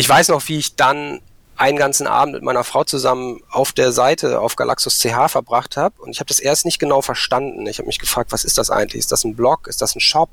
[0.00, 1.20] ich weiß noch, wie ich dann
[1.58, 6.00] einen ganzen Abend mit meiner Frau zusammen auf der Seite auf Galaxus CH verbracht habe
[6.00, 7.66] und ich habe das erst nicht genau verstanden.
[7.66, 9.00] Ich habe mich gefragt, was ist das eigentlich?
[9.00, 9.66] Ist das ein Blog?
[9.66, 10.30] Ist das ein Shop?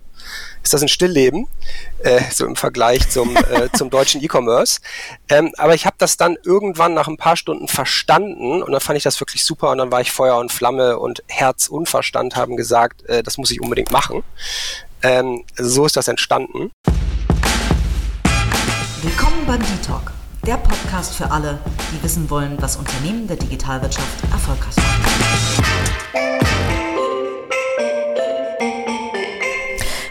[0.63, 1.47] Ist das ein Stillleben?
[1.99, 4.79] Äh, so im Vergleich zum, äh, zum deutschen E-Commerce.
[5.27, 8.95] Ähm, aber ich habe das dann irgendwann nach ein paar Stunden verstanden und dann fand
[8.95, 12.37] ich das wirklich super und dann war ich Feuer und Flamme und Herz und Verstand
[12.37, 14.23] haben gesagt, äh, das muss ich unbedingt machen.
[15.03, 16.71] Ähm, also so ist das entstanden.
[19.03, 20.11] Willkommen beim D-Talk
[20.45, 21.57] der Podcast für alle,
[21.93, 25.07] die wissen wollen, was Unternehmen der Digitalwirtschaft erfolgreich machen.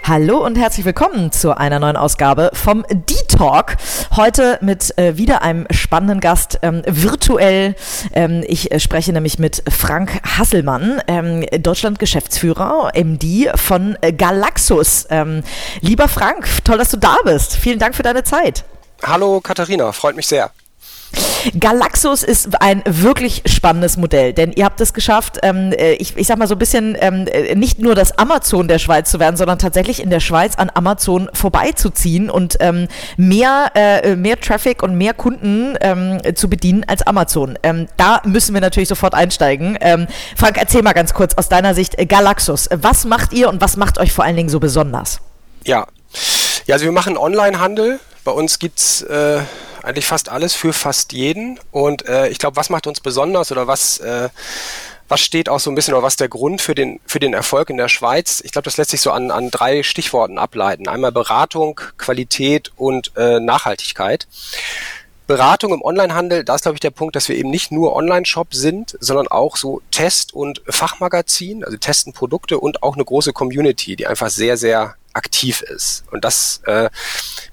[0.05, 3.77] Hallo und herzlich willkommen zu einer neuen Ausgabe vom D-Talk.
[4.17, 7.75] Heute mit äh, wieder einem spannenden Gast ähm, virtuell.
[8.15, 15.07] Ähm, ich äh, spreche nämlich mit Frank Hasselmann, ähm, Deutschland-Geschäftsführer, MD von äh, Galaxus.
[15.11, 15.43] Ähm,
[15.83, 17.55] lieber Frank, toll, dass du da bist.
[17.57, 18.65] Vielen Dank für deine Zeit.
[19.03, 20.51] Hallo Katharina, freut mich sehr.
[21.59, 26.27] Galaxus ist ein wirklich spannendes Modell, denn ihr habt es geschafft, ähm, äh, ich, ich
[26.27, 29.37] sag mal so ein bisschen, ähm, äh, nicht nur das Amazon der Schweiz zu werden,
[29.37, 34.99] sondern tatsächlich in der Schweiz an Amazon vorbeizuziehen und ähm, mehr, äh, mehr Traffic und
[34.99, 37.59] mehr Kunden ähm, zu bedienen als Amazon.
[37.63, 39.79] Ähm, da müssen wir natürlich sofort einsteigen.
[39.81, 42.69] Ähm, Frank, erzähl mal ganz kurz aus deiner Sicht äh, Galaxus.
[42.73, 45.21] Was macht ihr und was macht euch vor allen Dingen so besonders?
[45.65, 45.87] Ja,
[46.67, 49.41] ja also wir machen Onlinehandel bei uns gibt's äh,
[49.83, 51.61] eigentlich fast alles für fast jeden.
[51.71, 54.29] Und äh, ich glaube, was macht uns besonders oder was, äh,
[55.09, 57.71] was steht auch so ein bisschen oder was der Grund für den, für den Erfolg
[57.71, 58.43] in der Schweiz?
[58.45, 60.89] Ich glaube, das lässt sich so an, an drei Stichworten ableiten.
[60.89, 64.27] Einmal Beratung, Qualität und äh, Nachhaltigkeit.
[65.29, 68.55] Beratung im Onlinehandel, da ist glaube ich der Punkt, dass wir eben nicht nur Online-Shop
[68.55, 73.97] sind, sondern auch so Test- und Fachmagazin, also testen Produkte und auch eine große Community,
[73.97, 76.05] die einfach sehr, sehr aktiv ist.
[76.11, 76.91] Und das äh,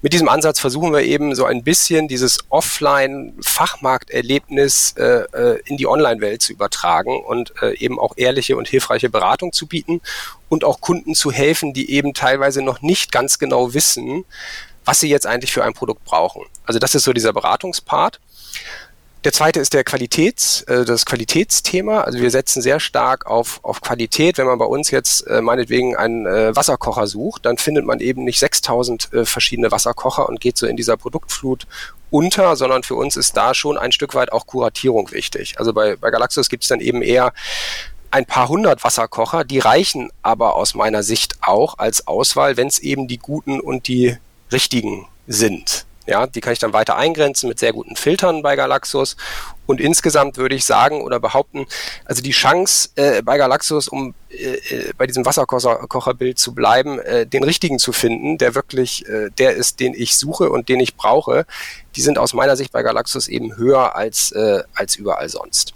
[0.02, 5.88] mit diesem Ansatz versuchen wir eben so ein bisschen dieses Offline-Fachmarkterlebnis äh, äh, in die
[5.88, 10.02] Online-Welt zu übertragen und äh, eben auch ehrliche und hilfreiche Beratung zu bieten
[10.50, 14.26] und auch Kunden zu helfen, die eben teilweise noch nicht ganz genau wissen,
[14.86, 16.44] was sie jetzt eigentlich für ein Produkt brauchen.
[16.66, 18.20] Also das ist so dieser Beratungspart.
[19.24, 22.02] Der zweite ist der Qualitäts, äh, das Qualitätsthema.
[22.02, 24.38] Also wir setzen sehr stark auf, auf Qualität.
[24.38, 28.26] Wenn man bei uns jetzt äh, meinetwegen einen äh, Wasserkocher sucht, dann findet man eben
[28.26, 31.68] nicht 6000 äh, verschiedene Wasserkocher und geht so in dieser Produktflut
[32.12, 35.56] unter, sondern für uns ist da schon ein Stück weit auch Kuratierung wichtig.
[35.58, 37.32] Also bei, bei Galaxus gibt es dann eben eher
[38.12, 42.78] ein paar hundert Wasserkocher, die reichen aber aus meiner Sicht auch als Auswahl, wenn es
[42.78, 44.18] eben die guten und die
[44.52, 45.86] richtigen sind.
[46.06, 49.16] Ja, die kann ich dann weiter eingrenzen mit sehr guten Filtern bei Galaxus.
[49.66, 51.66] Und insgesamt würde ich sagen oder behaupten,
[52.04, 57.26] also die Chance äh, bei Galaxus, um äh, äh bei diesem Wasserkocherbild zu bleiben, äh,
[57.26, 60.96] den richtigen zu finden, der wirklich äh, der ist, den ich suche und den ich
[60.96, 61.46] brauche,
[61.96, 65.74] die sind aus meiner Sicht bei Galaxus eben höher als, äh, als überall sonst.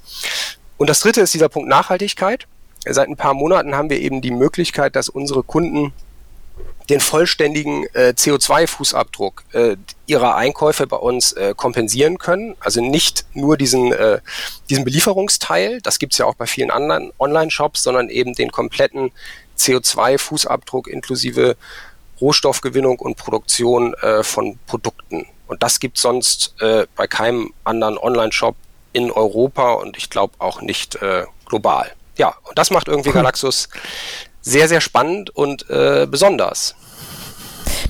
[0.75, 2.47] Und das dritte ist dieser Punkt Nachhaltigkeit.
[2.85, 5.93] Seit ein paar Monaten haben wir eben die Möglichkeit, dass unsere Kunden
[6.89, 9.75] den vollständigen äh, CO2-Fußabdruck äh,
[10.05, 12.55] ihrer Einkäufe bei uns äh, kompensieren können.
[12.59, 14.19] Also nicht nur diesen, äh,
[14.69, 19.11] diesen Belieferungsteil, das gibt's ja auch bei vielen anderen Online-Shops, sondern eben den kompletten
[19.57, 21.57] CO2-Fußabdruck inklusive
[22.21, 25.27] Rohstoffgewinnung und Produktion äh, von Produkten.
[25.47, 28.55] Und das gibt's sonst äh, bei keinem anderen Online-Shop
[28.93, 31.91] in Europa und ich glaube auch nicht äh, global.
[32.17, 33.69] Ja, und das macht irgendwie Galaxus
[34.47, 36.75] sehr, sehr spannend und äh, besonders.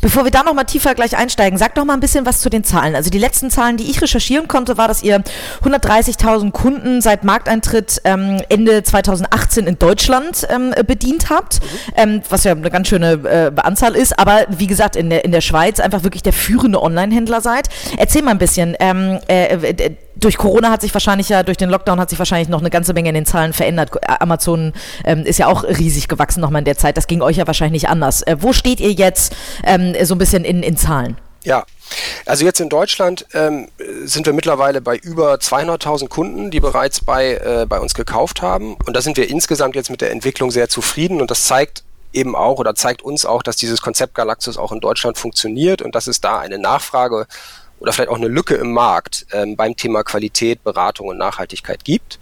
[0.02, 2.50] Bevor wir da noch mal tiefer gleich einsteigen, sag doch mal ein bisschen was zu
[2.50, 2.96] den Zahlen.
[2.96, 5.24] Also die letzten Zahlen, die ich recherchieren konnte, war, dass ihr
[5.64, 11.94] 130.000 Kunden seit Markteintritt ähm, Ende 2018 in Deutschland ähm, bedient habt, mhm.
[11.96, 14.18] ähm, was ja eine ganz schöne äh, Anzahl ist.
[14.18, 17.70] Aber wie gesagt, in der, in der Schweiz einfach wirklich der führende Online-Händler seid.
[17.98, 18.76] Erzähl mal ein bisschen.
[18.80, 22.50] Ähm, äh, äh durch Corona hat sich wahrscheinlich ja, durch den Lockdown hat sich wahrscheinlich
[22.50, 23.92] noch eine ganze Menge in den Zahlen verändert.
[24.22, 24.74] Amazon
[25.06, 26.98] ähm, ist ja auch riesig gewachsen nochmal in der Zeit.
[26.98, 28.22] Das ging euch ja wahrscheinlich nicht anders.
[28.24, 31.18] Äh, wo steht ihr jetzt ähm, so ein bisschen in, in Zahlen?
[31.44, 31.66] Ja,
[32.26, 33.70] also jetzt in Deutschland ähm,
[34.04, 38.76] sind wir mittlerweile bei über 200.000 Kunden, die bereits bei, äh, bei uns gekauft haben.
[38.86, 42.36] Und da sind wir insgesamt jetzt mit der Entwicklung sehr zufrieden und das zeigt eben
[42.36, 46.08] auch oder zeigt uns auch, dass dieses Konzept Galaxus auch in Deutschland funktioniert und dass
[46.08, 47.28] es da eine Nachfrage
[47.80, 52.20] oder vielleicht auch eine Lücke im Markt ähm, beim Thema Qualität, Beratung und Nachhaltigkeit gibt.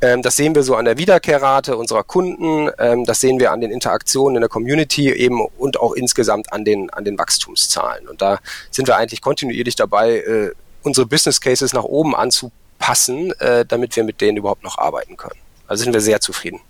[0.00, 3.60] Ähm, das sehen wir so an der Wiederkehrrate unserer Kunden, ähm, das sehen wir an
[3.60, 8.08] den Interaktionen in der Community eben und auch insgesamt an den, an den Wachstumszahlen.
[8.08, 8.38] Und da
[8.70, 10.52] sind wir eigentlich kontinuierlich dabei, äh,
[10.82, 15.40] unsere Business Cases nach oben anzupassen, äh, damit wir mit denen überhaupt noch arbeiten können.
[15.66, 16.60] Also sind wir sehr zufrieden.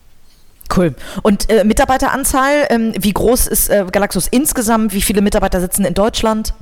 [0.74, 0.94] Cool.
[1.22, 4.92] Und äh, Mitarbeiteranzahl, ähm, wie groß ist äh, Galaxus insgesamt?
[4.92, 6.52] Wie viele Mitarbeiter sitzen in Deutschland?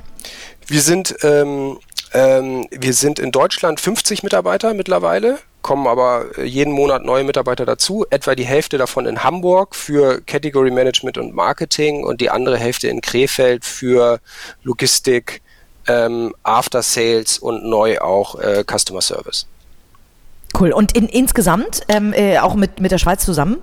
[0.67, 1.77] Wir sind ähm,
[2.13, 7.65] Ähm, wir sind in Deutschland 50 Mitarbeiter mittlerweile, kommen aber äh, jeden Monat neue Mitarbeiter
[7.65, 8.05] dazu.
[8.09, 12.87] Etwa die Hälfte davon in Hamburg für Category Management und Marketing und die andere Hälfte
[12.87, 14.19] in Krefeld für
[14.63, 15.41] Logistik,
[15.87, 19.47] ähm, After Sales und neu auch äh, Customer Service.
[20.57, 20.71] Cool.
[20.71, 23.57] Und in, insgesamt ähm, äh, auch mit, mit der Schweiz zusammen?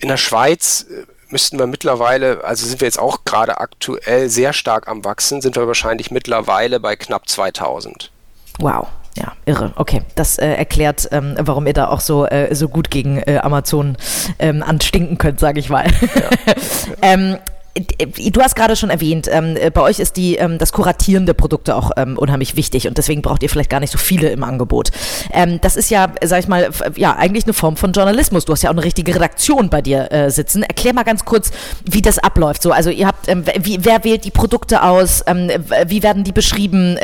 [0.00, 4.52] In der Schweiz äh, müssten wir mittlerweile, also sind wir jetzt auch gerade aktuell sehr
[4.52, 8.10] stark am Wachsen, sind wir wahrscheinlich mittlerweile bei knapp 2000.
[8.58, 8.88] Wow.
[9.16, 9.72] Ja, irre.
[9.76, 13.38] Okay, das äh, erklärt, ähm, warum ihr da auch so, äh, so gut gegen äh,
[13.42, 13.96] Amazon
[14.40, 15.86] ähm, anstinken könnt, sage ich mal.
[15.86, 16.54] Ja.
[17.02, 17.38] ähm,
[17.74, 21.74] Du hast gerade schon erwähnt, ähm, bei euch ist die, ähm, das Kuratieren der Produkte
[21.74, 24.92] auch ähm, unheimlich wichtig und deswegen braucht ihr vielleicht gar nicht so viele im Angebot.
[25.32, 28.44] Ähm, das ist ja, sag ich mal, ja, eigentlich eine Form von Journalismus.
[28.44, 30.62] Du hast ja auch eine richtige Redaktion bei dir äh, sitzen.
[30.62, 31.50] Erklär mal ganz kurz,
[31.84, 32.62] wie das abläuft.
[32.62, 35.24] So, also ihr habt, ähm, wie, wer wählt die Produkte aus?
[35.26, 35.50] Ähm,
[35.86, 36.96] wie werden die beschrieben?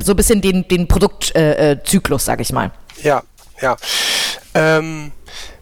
[0.00, 2.72] so ein bisschen den, den Produktzyklus, äh, äh sag ich mal.
[3.02, 3.22] Ja,
[3.60, 3.76] ja.
[4.54, 5.12] Ähm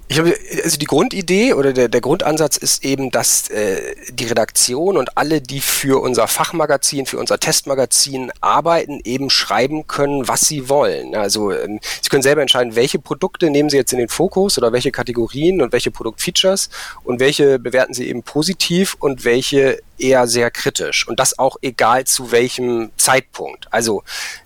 [0.08, 4.96] ich habe, also die Grundidee oder der, der Grundansatz ist eben, dass äh, die Redaktion
[4.96, 10.68] und alle, die für unser Fachmagazin, für unser Testmagazin arbeiten, eben schreiben können, was sie
[10.68, 11.16] wollen.
[11.16, 14.72] Also ähm, sie können selber entscheiden, welche Produkte nehmen sie jetzt in den Fokus oder
[14.72, 16.70] welche Kategorien und welche Produktfeatures
[17.02, 22.04] und welche bewerten sie eben positiv und welche eher sehr kritisch und das auch egal
[22.04, 23.66] zu welchem Zeitpunkt.
[23.70, 24.02] Also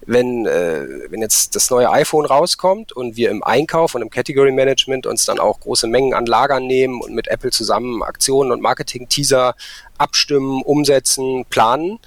[0.07, 4.53] wenn, äh, wenn jetzt das neue iPhone rauskommt und wir im Einkauf und im Category
[4.53, 8.61] Management uns dann auch große Mengen an Lagern nehmen und mit Apple zusammen Aktionen und
[8.61, 9.55] Marketing-Teaser
[9.99, 11.99] abstimmen, umsetzen, planen,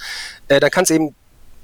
[0.48, 1.16] äh, dann kann es eben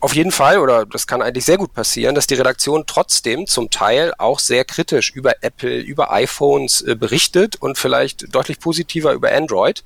[0.02, 3.70] auf jeden Fall, oder das kann eigentlich sehr gut passieren, dass die Redaktion trotzdem zum
[3.70, 9.32] Teil auch sehr kritisch über Apple, über iPhones äh, berichtet und vielleicht deutlich positiver über
[9.32, 9.84] Android.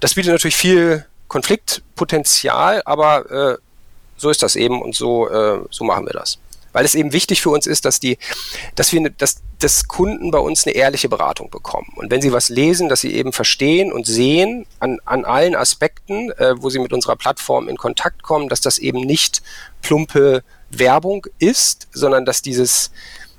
[0.00, 3.58] Das bietet natürlich viel Konfliktpotenzial, aber äh,
[4.16, 6.38] so ist das eben und so, äh, so machen wir das.
[6.72, 8.18] Weil es eben wichtig für uns ist, dass die,
[8.74, 11.90] dass wir, dass, dass Kunden bei uns eine ehrliche Beratung bekommen.
[11.96, 16.30] Und wenn sie was lesen, dass sie eben verstehen und sehen an, an allen Aspekten,
[16.32, 19.42] äh, wo sie mit unserer Plattform in Kontakt kommen, dass das eben nicht
[19.80, 22.90] plumpe Werbung ist, sondern dass dieses,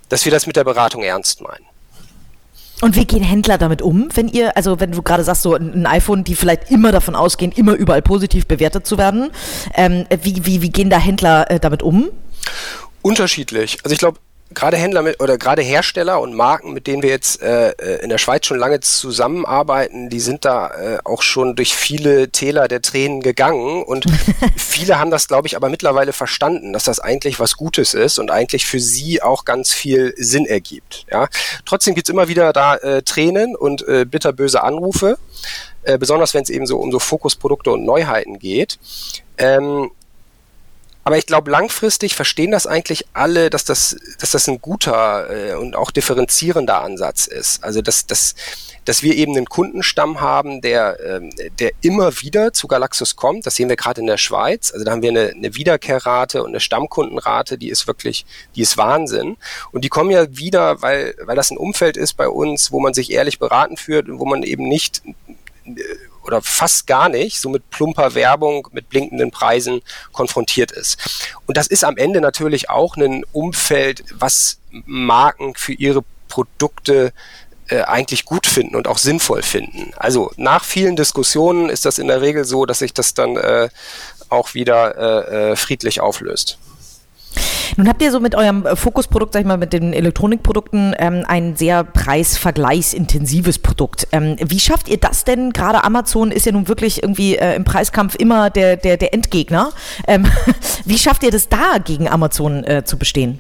[0.10, 1.66] dass wir das mit der Beratung ernst meinen.
[2.82, 5.86] Und wie gehen Händler damit um, wenn ihr, also wenn du gerade sagst, so ein
[5.88, 9.32] iPhone, die vielleicht immer davon ausgehen, immer überall positiv bewertet zu werden,
[9.74, 12.10] ähm, wie, wie, wie gehen da Händler äh, damit um?
[13.02, 13.80] Unterschiedlich.
[13.84, 14.20] Also ich glaube,
[14.54, 18.10] gerade Händler mit oder gerade Hersteller und Marken, mit denen wir jetzt äh, äh, in
[18.10, 22.82] der Schweiz schon lange zusammenarbeiten, die sind da äh, auch schon durch viele Täler der
[22.82, 24.06] Tränen gegangen und
[24.56, 28.32] viele haben das, glaube ich, aber mittlerweile verstanden, dass das eigentlich was Gutes ist und
[28.32, 31.06] eigentlich für sie auch ganz viel Sinn ergibt.
[31.12, 31.28] Ja,
[31.66, 35.18] trotzdem gibt's immer wieder da äh, Tränen und äh, bitterböse Anrufe,
[35.84, 38.80] äh, besonders wenn es eben so um so Fokusprodukte und Neuheiten geht.
[39.38, 39.92] Ähm,
[41.08, 45.54] aber ich glaube, langfristig verstehen das eigentlich alle, dass das, dass das ein guter äh,
[45.54, 47.64] und auch differenzierender Ansatz ist.
[47.64, 48.36] Also dass, dass,
[48.84, 53.46] dass wir eben einen Kundenstamm haben, der, ähm, der immer wieder zu Galaxus kommt.
[53.46, 54.74] Das sehen wir gerade in der Schweiz.
[54.74, 58.26] Also da haben wir eine, eine Wiederkehrrate und eine Stammkundenrate, die ist wirklich,
[58.58, 59.38] die ist Wahnsinn.
[59.72, 62.94] Und die kommen ja wieder, weil, weil das ein Umfeld ist bei uns, wo man
[62.94, 65.74] sich ehrlich beraten führt und wo man eben nicht äh,
[66.28, 69.82] oder fast gar nicht so mit plumper Werbung, mit blinkenden Preisen
[70.12, 70.98] konfrontiert ist.
[71.46, 77.14] Und das ist am Ende natürlich auch ein Umfeld, was Marken für ihre Produkte
[77.70, 79.92] äh, eigentlich gut finden und auch sinnvoll finden.
[79.98, 83.70] Also nach vielen Diskussionen ist das in der Regel so, dass sich das dann äh,
[84.30, 86.60] auch wieder äh, äh friedlich auflöst.
[87.76, 91.24] Nun habt ihr so mit eurem äh, Fokusprodukt, sag ich mal, mit den Elektronikprodukten ähm,
[91.28, 94.08] ein sehr preisvergleichsintensives Produkt.
[94.12, 95.52] Ähm, wie schafft ihr das denn?
[95.52, 99.72] Gerade Amazon ist ja nun wirklich irgendwie äh, im Preiskampf immer der, der, der Endgegner.
[100.08, 100.26] Ähm,
[100.86, 103.40] wie schafft ihr das da gegen Amazon äh, zu bestehen?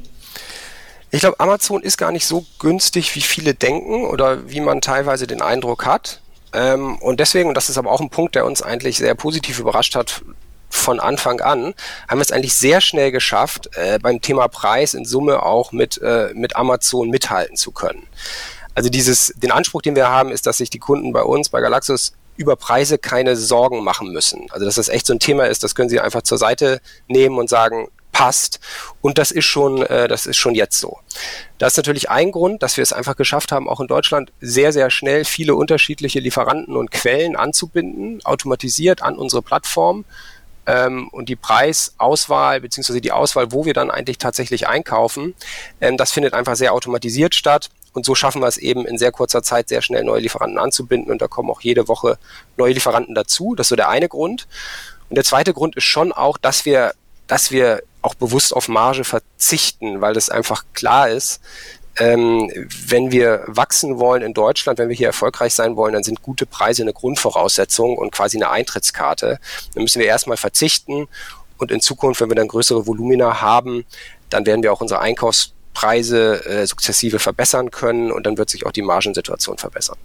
[1.10, 5.26] Ich glaube, Amazon ist gar nicht so günstig, wie viele denken oder wie man teilweise
[5.26, 6.20] den Eindruck hat.
[6.54, 9.60] Ähm, und deswegen, und das ist aber auch ein Punkt, der uns eigentlich sehr positiv
[9.60, 10.22] überrascht hat,
[10.70, 11.74] von Anfang an,
[12.08, 16.02] haben wir es eigentlich sehr schnell geschafft, äh, beim Thema Preis in Summe auch mit,
[16.02, 18.08] äh, mit Amazon mithalten zu können.
[18.76, 21.62] Also dieses, den Anspruch, den wir haben, ist, dass sich die Kunden bei uns, bei
[21.62, 24.46] Galaxus, über Preise keine Sorgen machen müssen.
[24.52, 27.40] Also dass das echt so ein Thema ist, das können sie einfach zur Seite nehmen
[27.40, 28.60] und sagen, passt.
[29.02, 30.98] Und das ist schon, äh, das ist schon jetzt so.
[31.60, 34.74] Das ist natürlich ein Grund, dass wir es einfach geschafft haben, auch in Deutschland sehr,
[34.74, 40.04] sehr schnell viele unterschiedliche Lieferanten und Quellen anzubinden, automatisiert an unsere Plattform
[40.68, 45.34] ähm, und die Preisauswahl beziehungsweise die Auswahl, wo wir dann eigentlich tatsächlich einkaufen,
[45.82, 47.70] ähm, das findet einfach sehr automatisiert statt.
[47.94, 51.12] Und so schaffen wir es eben in sehr kurzer Zeit sehr schnell neue Lieferanten anzubinden
[51.12, 52.20] und da kommen auch jede Woche
[52.56, 53.56] neue Lieferanten dazu.
[53.56, 54.48] Das ist so der eine Grund.
[55.10, 56.94] Und der zweite Grund ist schon auch, dass wir
[57.28, 61.42] dass wir auch bewusst auf Marge verzichten, weil das einfach klar ist,
[62.00, 62.52] ähm,
[62.88, 66.46] wenn wir wachsen wollen in Deutschland, wenn wir hier erfolgreich sein wollen, dann sind gute
[66.46, 69.40] Preise eine Grundvoraussetzung und quasi eine Eintrittskarte.
[69.74, 71.08] Dann müssen wir erstmal verzichten
[71.58, 73.86] und in Zukunft, wenn wir dann größere Volumina haben,
[74.30, 78.72] dann werden wir auch unsere Einkaufspreise äh, sukzessive verbessern können und dann wird sich auch
[78.72, 79.98] die Margensituation verbessern.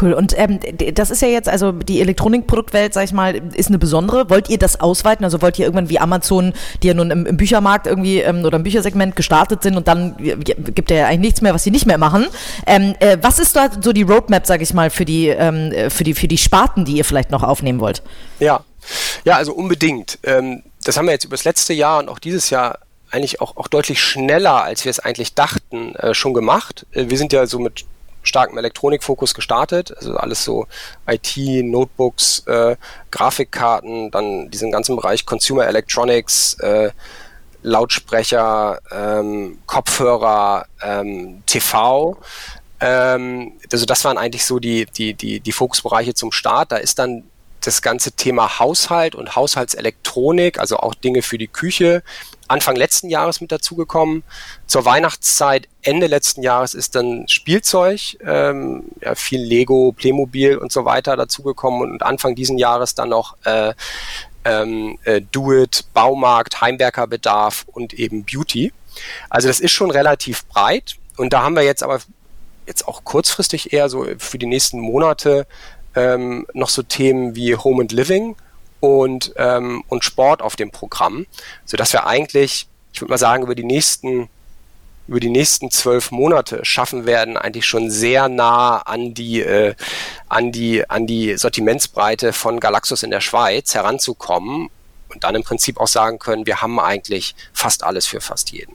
[0.00, 0.12] Cool.
[0.12, 0.60] Und ähm,
[0.92, 4.28] das ist ja jetzt, also die Elektronikproduktwelt, sag ich mal, ist eine besondere.
[4.28, 5.24] Wollt ihr das ausweiten?
[5.24, 6.52] Also wollt ihr irgendwann wie Amazon,
[6.82, 10.16] die ja nun im, im Büchermarkt irgendwie ähm, oder im Büchersegment gestartet sind und dann
[10.18, 12.26] gibt ja eigentlich nichts mehr, was sie nicht mehr machen.
[12.66, 16.04] Ähm, äh, was ist da so die Roadmap, sag ich mal, für die, ähm, für
[16.04, 18.02] die, für die Sparten, die ihr vielleicht noch aufnehmen wollt?
[18.40, 18.60] Ja,
[19.24, 20.18] ja, also unbedingt.
[20.22, 22.78] Ähm, das haben wir jetzt über das letzte Jahr und auch dieses Jahr
[23.10, 26.86] eigentlich auch, auch deutlich schneller, als wir es eigentlich dachten, äh, schon gemacht.
[26.92, 27.84] Äh, wir sind ja so mit
[28.28, 29.94] starkem Elektronikfokus gestartet.
[29.96, 30.66] Also alles so
[31.06, 32.76] IT, Notebooks, äh,
[33.10, 36.90] Grafikkarten, dann diesen ganzen Bereich Consumer Electronics, äh,
[37.62, 42.16] Lautsprecher, ähm, Kopfhörer, ähm, TV.
[42.80, 46.72] Ähm, also das waren eigentlich so die, die, die, die Fokusbereiche zum Start.
[46.72, 47.24] Da ist dann
[47.68, 52.02] das ganze Thema Haushalt und Haushaltselektronik, also auch Dinge für die Küche,
[52.48, 54.24] Anfang letzten Jahres mit dazugekommen.
[54.66, 60.86] Zur Weihnachtszeit, Ende letzten Jahres ist dann Spielzeug, ähm, ja, viel Lego, Playmobil und so
[60.86, 63.74] weiter dazugekommen und Anfang diesen Jahres dann noch äh,
[64.46, 68.72] ähm, äh, Do-It, Baumarkt, Heimwerkerbedarf und eben Beauty.
[69.28, 72.00] Also das ist schon relativ breit und da haben wir jetzt aber
[72.66, 75.46] jetzt auch kurzfristig eher so für die nächsten Monate
[75.94, 78.36] ähm, noch so Themen wie Home and Living
[78.80, 81.26] und, ähm, und Sport auf dem Programm,
[81.64, 84.28] sodass wir eigentlich, ich würde mal sagen, über die nächsten
[85.08, 89.74] über die nächsten zwölf Monate schaffen werden, eigentlich schon sehr nah an die, äh,
[90.28, 94.68] an die, an die Sortimentsbreite von Galaxus in der Schweiz heranzukommen
[95.08, 98.74] und dann im Prinzip auch sagen können, wir haben eigentlich fast alles für fast jeden.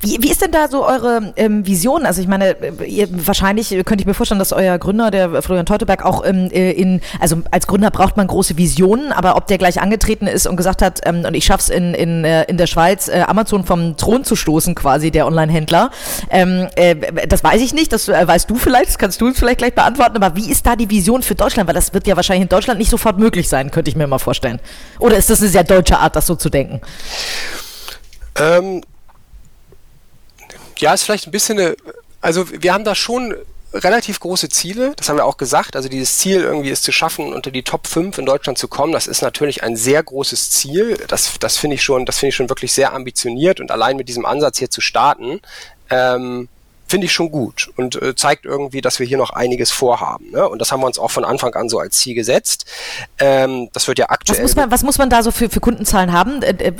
[0.00, 2.06] Wie, wie ist denn da so eure ähm, Vision?
[2.06, 5.66] Also ich meine, äh, ihr, wahrscheinlich könnte ich mir vorstellen, dass euer Gründer, der Florian
[5.66, 9.58] Teuteberg, auch ähm, äh, in, also als Gründer braucht man große Visionen, aber ob der
[9.58, 12.66] gleich angetreten ist und gesagt hat, ähm, und ich schaff's in, in, äh, in der
[12.66, 15.90] Schweiz, äh, Amazon vom Thron zu stoßen, quasi der Online-Händler,
[16.30, 16.94] ähm, äh,
[17.26, 19.74] das weiß ich nicht, das äh, weißt du vielleicht, das kannst du uns vielleicht gleich
[19.74, 21.68] beantworten, aber wie ist da die Vision für Deutschland?
[21.68, 24.18] Weil das wird ja wahrscheinlich in Deutschland nicht sofort möglich sein, könnte ich mir mal
[24.18, 24.60] vorstellen.
[24.98, 26.80] Oder ist das eine sehr deutsche Art, das so zu denken?
[28.36, 28.82] Ähm
[30.80, 31.76] ja, ist vielleicht ein bisschen eine,
[32.20, 33.34] also wir haben da schon
[33.72, 35.76] relativ große Ziele, das haben wir auch gesagt.
[35.76, 38.92] Also dieses Ziel irgendwie ist zu schaffen, unter die Top 5 in Deutschland zu kommen.
[38.92, 40.98] Das ist natürlich ein sehr großes Ziel.
[41.08, 44.08] Das, das finde ich schon, das finde ich schon wirklich sehr ambitioniert und allein mit
[44.08, 45.40] diesem Ansatz hier zu starten,
[45.90, 46.48] ähm,
[46.88, 50.30] finde ich schon gut und äh, zeigt irgendwie, dass wir hier noch einiges vorhaben.
[50.30, 50.48] Ne?
[50.48, 52.64] Und das haben wir uns auch von Anfang an so als Ziel gesetzt.
[53.18, 54.38] Ähm, das wird ja aktuell.
[54.38, 56.42] Was muss man, was muss man da so für, für Kundenzahlen haben?
[56.42, 56.72] Äh, äh,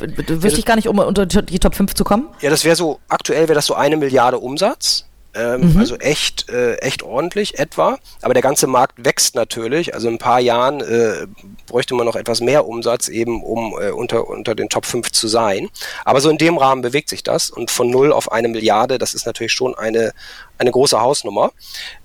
[0.43, 2.29] wüsste ich gar nicht, um unter die Top 5 zu kommen?
[2.41, 5.05] Ja, das wäre so, aktuell wäre das so eine Milliarde Umsatz.
[5.39, 5.79] Ähm, mhm.
[5.79, 7.99] Also echt, äh, echt ordentlich etwa.
[8.23, 9.95] Aber der ganze Markt wächst natürlich.
[9.95, 11.27] Also in ein paar Jahren äh,
[11.67, 15.29] bräuchte man noch etwas mehr Umsatz, eben um äh, unter, unter den Top 5 zu
[15.29, 15.71] sein.
[16.05, 17.51] Aber so in dem Rahmen bewegt sich das.
[17.51, 20.13] Und von null auf eine Milliarde, das ist natürlich schon eine,
[20.59, 21.53] eine große Hausnummer.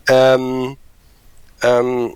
[0.07, 0.77] Ähm,
[1.63, 2.13] ähm,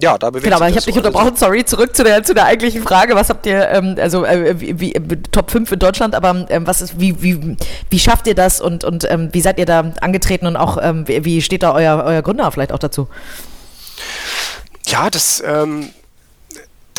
[0.00, 1.00] ja, da bewegt Genau, aber ich habe dich so.
[1.00, 3.14] unterbrochen, sorry, zurück zu der, zu der eigentlichen Frage.
[3.14, 4.92] Was habt ihr, ähm, also äh, wie, wie,
[5.30, 7.56] Top 5 in Deutschland, aber ähm, was ist, wie, wie,
[7.88, 11.06] wie schafft ihr das und, und ähm, wie seid ihr da angetreten und auch ähm,
[11.06, 13.08] wie, wie steht da euer, euer Gründer vielleicht auch dazu?
[14.86, 15.90] Ja, das ähm,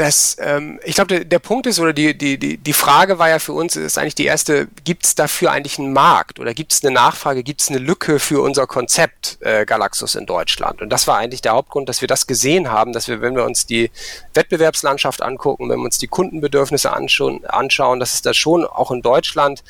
[0.02, 3.30] das, ähm, ich glaube, der, der Punkt ist, oder die, die, die, die Frage war
[3.30, 6.74] ja für uns, ist eigentlich die erste, gibt es dafür eigentlich einen Markt oder gibt
[6.74, 10.82] es eine Nachfrage, gibt es eine Lücke für unser Konzept äh, Galaxus in Deutschland?
[10.82, 13.46] Und das war eigentlich der Hauptgrund, dass wir das gesehen haben, dass wir, wenn wir
[13.46, 13.92] uns die
[14.34, 19.04] Wettbewerbslandschaft angucken, wenn wir uns die Kundenbedürfnisse anschauen, anschauen dass es da schon auch in
[19.04, 19.64] Deutschland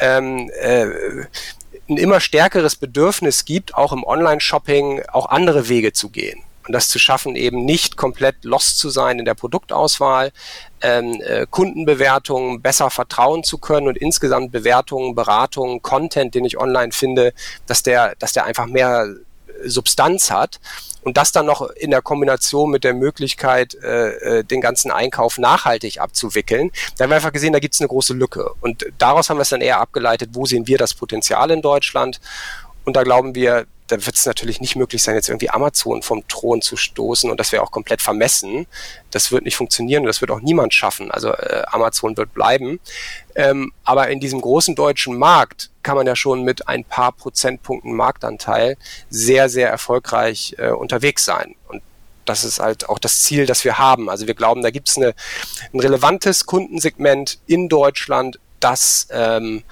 [0.00, 0.84] ähm, äh,
[1.88, 6.88] ein immer stärkeres Bedürfnis gibt, auch im Online-Shopping auch andere Wege zu gehen und das
[6.88, 10.32] zu schaffen, eben nicht komplett lost zu sein in der Produktauswahl,
[10.80, 16.92] ähm, äh, Kundenbewertungen besser vertrauen zu können und insgesamt Bewertungen, Beratungen, Content, den ich online
[16.92, 17.32] finde,
[17.66, 19.06] dass der, dass der einfach mehr
[19.64, 20.60] Substanz hat
[21.02, 25.38] und das dann noch in der Kombination mit der Möglichkeit, äh, äh den ganzen Einkauf
[25.38, 28.50] nachhaltig abzuwickeln, da haben wir einfach gesehen, da gibt es eine große Lücke.
[28.60, 32.20] Und daraus haben wir es dann eher abgeleitet, wo sehen wir das Potenzial in Deutschland.
[32.84, 36.26] Und da glauben wir, da wird es natürlich nicht möglich sein, jetzt irgendwie Amazon vom
[36.26, 38.66] Thron zu stoßen und das wäre auch komplett vermessen.
[39.10, 41.10] Das wird nicht funktionieren und das wird auch niemand schaffen.
[41.10, 42.80] Also äh, Amazon wird bleiben.
[43.34, 47.94] Ähm, aber in diesem großen deutschen Markt kann man ja schon mit ein paar Prozentpunkten
[47.94, 48.76] Marktanteil
[49.10, 51.54] sehr, sehr erfolgreich äh, unterwegs sein.
[51.68, 51.82] Und
[52.24, 54.08] das ist halt auch das Ziel, das wir haben.
[54.08, 55.12] Also wir glauben, da gibt es ein
[55.74, 59.64] relevantes Kundensegment in Deutschland, das ähm,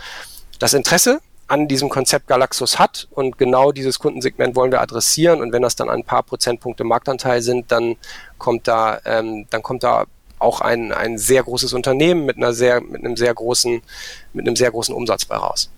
[0.59, 5.53] das Interesse an diesem Konzept Galaxus hat und genau dieses Kundensegment wollen wir adressieren und
[5.53, 7.97] wenn das dann ein paar Prozentpunkte Marktanteil sind, dann
[8.39, 10.05] kommt da, ähm, dann kommt da
[10.39, 13.83] auch ein, ein sehr großes Unternehmen mit einer sehr, mit einem sehr großen,
[14.33, 15.71] mit einem sehr großen Umsatz bei raus.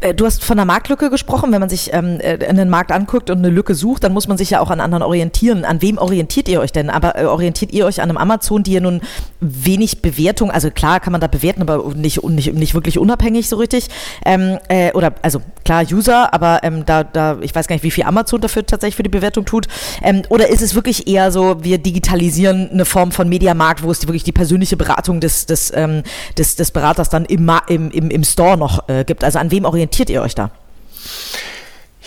[0.00, 1.52] Äh, du hast von der Marktlücke gesprochen.
[1.52, 4.36] Wenn man sich ähm, äh, einen Markt anguckt und eine Lücke sucht, dann muss man
[4.36, 5.64] sich ja auch an anderen orientieren.
[5.64, 6.90] An wem orientiert ihr euch denn?
[6.90, 9.00] Aber äh, orientiert ihr euch an einem Amazon, die ja nun
[9.40, 13.56] wenig Bewertung, also klar kann man da bewerten, aber nicht, nicht, nicht wirklich unabhängig so
[13.56, 13.88] richtig.
[14.24, 17.90] Ähm, äh, oder also klar User, aber ähm, da, da, ich weiß gar nicht, wie
[17.90, 19.66] viel Amazon dafür tatsächlich für die Bewertung tut.
[20.02, 24.06] Ähm, oder ist es wirklich eher so, wir digitalisieren eine Form von Mediamarkt, wo es
[24.06, 26.02] wirklich die persönliche Beratung des, des, ähm,
[26.38, 29.24] des, des Beraters dann im, im, im, im Store noch äh, gibt?
[29.24, 30.50] Also an wem orientiert ihr euch da?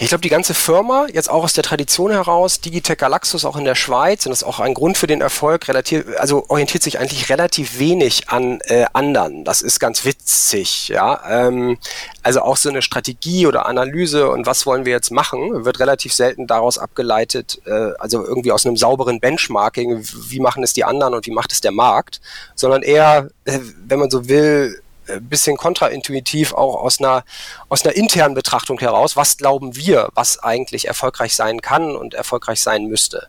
[0.02, 3.66] Ich glaube, die ganze Firma, jetzt auch aus der Tradition heraus, Digitech Galaxus auch in
[3.66, 7.00] der Schweiz, und das ist auch ein Grund für den Erfolg, relativ, also orientiert sich
[7.00, 9.44] eigentlich relativ wenig an äh, anderen.
[9.44, 11.20] Das ist ganz witzig, ja.
[11.30, 11.78] Ähm,
[12.24, 16.14] also auch so eine Strategie oder Analyse und was wollen wir jetzt machen, wird relativ
[16.14, 21.14] selten daraus abgeleitet, äh, also irgendwie aus einem sauberen Benchmarking, wie machen es die anderen
[21.14, 22.22] und wie macht es der Markt,
[22.56, 24.82] sondern eher, äh, wenn man so will,
[25.20, 27.24] bisschen kontraintuitiv auch aus einer,
[27.68, 32.62] aus einer internen Betrachtung heraus, was glauben wir, was eigentlich erfolgreich sein kann und erfolgreich
[32.62, 33.28] sein müsste.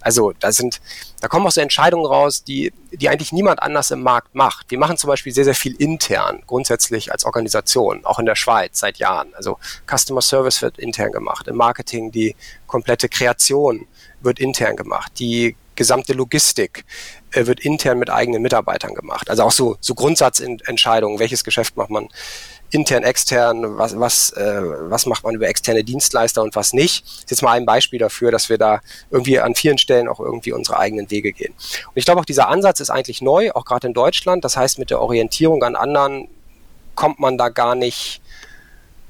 [0.00, 0.80] Also da sind,
[1.20, 4.70] da kommen auch so Entscheidungen raus, die, die eigentlich niemand anders im Markt macht.
[4.70, 8.78] Wir machen zum Beispiel sehr, sehr viel intern, grundsätzlich als Organisation, auch in der Schweiz
[8.80, 9.32] seit Jahren.
[9.34, 12.36] Also Customer Service wird intern gemacht, im Marketing die
[12.66, 13.86] komplette Kreation
[14.20, 16.84] wird intern gemacht, die gesamte Logistik
[17.32, 19.30] äh, wird intern mit eigenen Mitarbeitern gemacht.
[19.30, 22.08] Also auch so, so Grundsatzentscheidungen, welches Geschäft macht man
[22.72, 27.04] intern, extern, was, was, äh, was macht man über externe Dienstleister und was nicht.
[27.04, 30.20] Das ist jetzt mal ein Beispiel dafür, dass wir da irgendwie an vielen Stellen auch
[30.20, 31.52] irgendwie unsere eigenen Wege gehen.
[31.52, 34.44] Und ich glaube auch dieser Ansatz ist eigentlich neu, auch gerade in Deutschland.
[34.44, 36.28] Das heißt, mit der Orientierung an anderen
[36.94, 38.22] kommt man da gar nicht,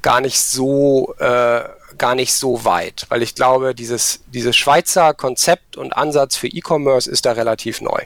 [0.02, 1.62] gar nicht so äh,
[1.98, 7.10] gar nicht so weit, weil ich glaube, dieses, dieses Schweizer Konzept und Ansatz für E-Commerce
[7.10, 8.00] ist da relativ neu.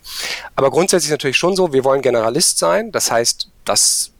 [0.54, 2.92] Aber grundsätzlich ist natürlich schon so, wir wollen Generalist sein.
[2.92, 4.12] Das heißt, das,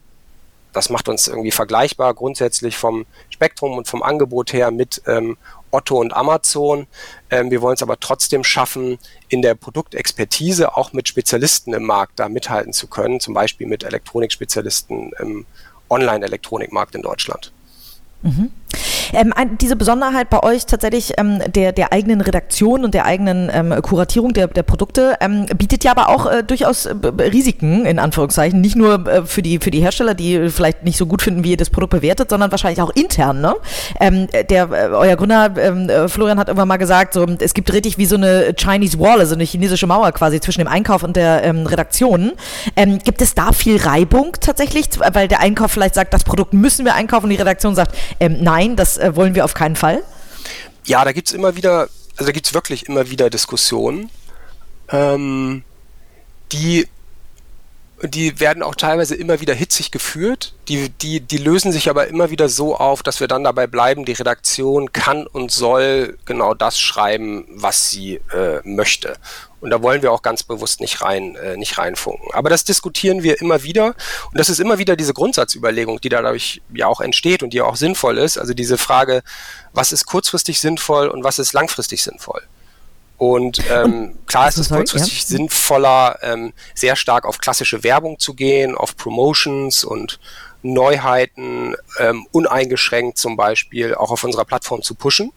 [0.73, 5.37] das macht uns irgendwie vergleichbar grundsätzlich vom Spektrum und vom Angebot her mit ähm,
[5.71, 6.87] Otto und Amazon.
[7.31, 8.99] Ähm, wir wollen es aber trotzdem schaffen,
[9.29, 13.85] in der Produktexpertise auch mit Spezialisten im Markt da mithalten zu können, zum Beispiel mit
[13.85, 15.47] Elektronikspezialisten im
[15.89, 17.53] Online-Elektronikmarkt in Deutschland.
[18.23, 18.51] Mhm.
[19.13, 23.75] Ähm, diese Besonderheit bei euch tatsächlich ähm, der, der eigenen Redaktion und der eigenen ähm,
[23.83, 28.61] Kuratierung der, der Produkte ähm, bietet ja aber auch äh, durchaus äh, Risiken, in Anführungszeichen.
[28.61, 31.53] Nicht nur äh, für, die, für die Hersteller, die vielleicht nicht so gut finden, wie
[31.53, 33.41] ihr das Produkt bewertet, sondern wahrscheinlich auch intern.
[33.41, 33.55] Ne?
[34.01, 37.73] Ähm, der, äh, euer Gründer ähm, äh, Florian hat irgendwann mal gesagt, so, es gibt
[37.73, 41.17] richtig wie so eine Chinese Wall, also eine chinesische Mauer quasi zwischen dem Einkauf und
[41.17, 42.33] der Redaktion.
[43.05, 44.89] gibt es da viel Reibung tatsächlich?
[45.13, 48.77] Weil der Einkauf vielleicht sagt, das Produkt müssen wir einkaufen und die Redaktion sagt, nein,
[48.77, 50.03] das äh, wollen wir auf keinen Fall?
[50.85, 54.11] Ja, da gibt es immer wieder, also da gibt es wirklich immer wieder Diskussionen,
[54.91, 55.65] ähm,
[56.53, 56.87] die
[58.03, 60.55] die werden auch teilweise immer wieder hitzig geführt.
[60.69, 64.05] Die, die, die lösen sich aber immer wieder so auf, dass wir dann dabei bleiben,
[64.05, 69.17] die Redaktion kann und soll genau das schreiben, was sie äh, möchte.
[69.61, 72.29] Und da wollen wir auch ganz bewusst nicht rein, äh, nicht reinfunken.
[72.35, 73.87] Aber das diskutieren wir immer wieder.
[74.31, 77.77] Und das ist immer wieder diese Grundsatzüberlegung, die dadurch ja auch entsteht und die auch
[77.77, 78.37] sinnvoll ist.
[78.37, 79.23] Also diese Frage,
[79.73, 82.43] was ist kurzfristig sinnvoll und was ist langfristig sinnvoll?
[83.19, 85.27] Und ähm, klar ist es kurzfristig ja.
[85.27, 90.19] sinnvoller, ähm, sehr stark auf klassische Werbung zu gehen, auf Promotions und
[90.63, 95.33] Neuheiten ähm, uneingeschränkt zum Beispiel auch auf unserer Plattform zu pushen.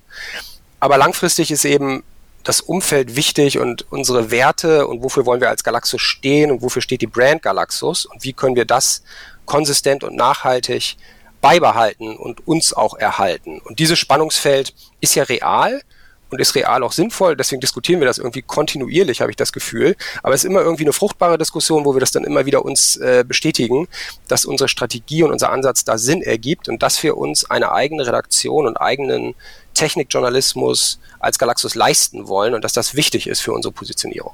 [0.80, 2.04] Aber langfristig ist eben
[2.44, 6.82] das Umfeld wichtig und unsere Werte und wofür wollen wir als Galaxus stehen und wofür
[6.82, 9.04] steht die Brand Galaxus und wie können wir das
[9.46, 10.98] konsistent und nachhaltig
[11.42, 13.60] beibehalten und uns auch erhalten.
[13.60, 15.82] Und dieses Spannungsfeld ist ja real
[16.30, 17.36] und ist real auch sinnvoll.
[17.36, 19.96] Deswegen diskutieren wir das irgendwie kontinuierlich, habe ich das Gefühl.
[20.24, 22.98] Aber es ist immer irgendwie eine fruchtbare Diskussion, wo wir das dann immer wieder uns
[22.98, 23.88] äh, bestätigen,
[24.28, 28.06] dass unsere Strategie und unser Ansatz da Sinn ergibt und dass wir uns eine eigene
[28.06, 29.36] Redaktion und eigenen
[29.74, 34.34] Technikjournalismus als Galaxus leisten wollen und dass das wichtig ist für unsere Positionierung.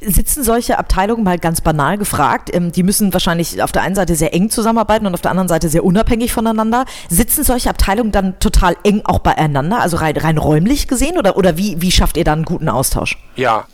[0.00, 4.14] Sitzen solche Abteilungen mal ganz banal gefragt, ähm, die müssen wahrscheinlich auf der einen Seite
[4.14, 6.84] sehr eng zusammenarbeiten und auf der anderen Seite sehr unabhängig voneinander.
[7.08, 11.56] Sitzen solche Abteilungen dann total eng auch beieinander, also rein, rein räumlich gesehen oder, oder
[11.56, 13.18] wie, wie schafft ihr dann einen guten Austausch?
[13.36, 13.66] Ja,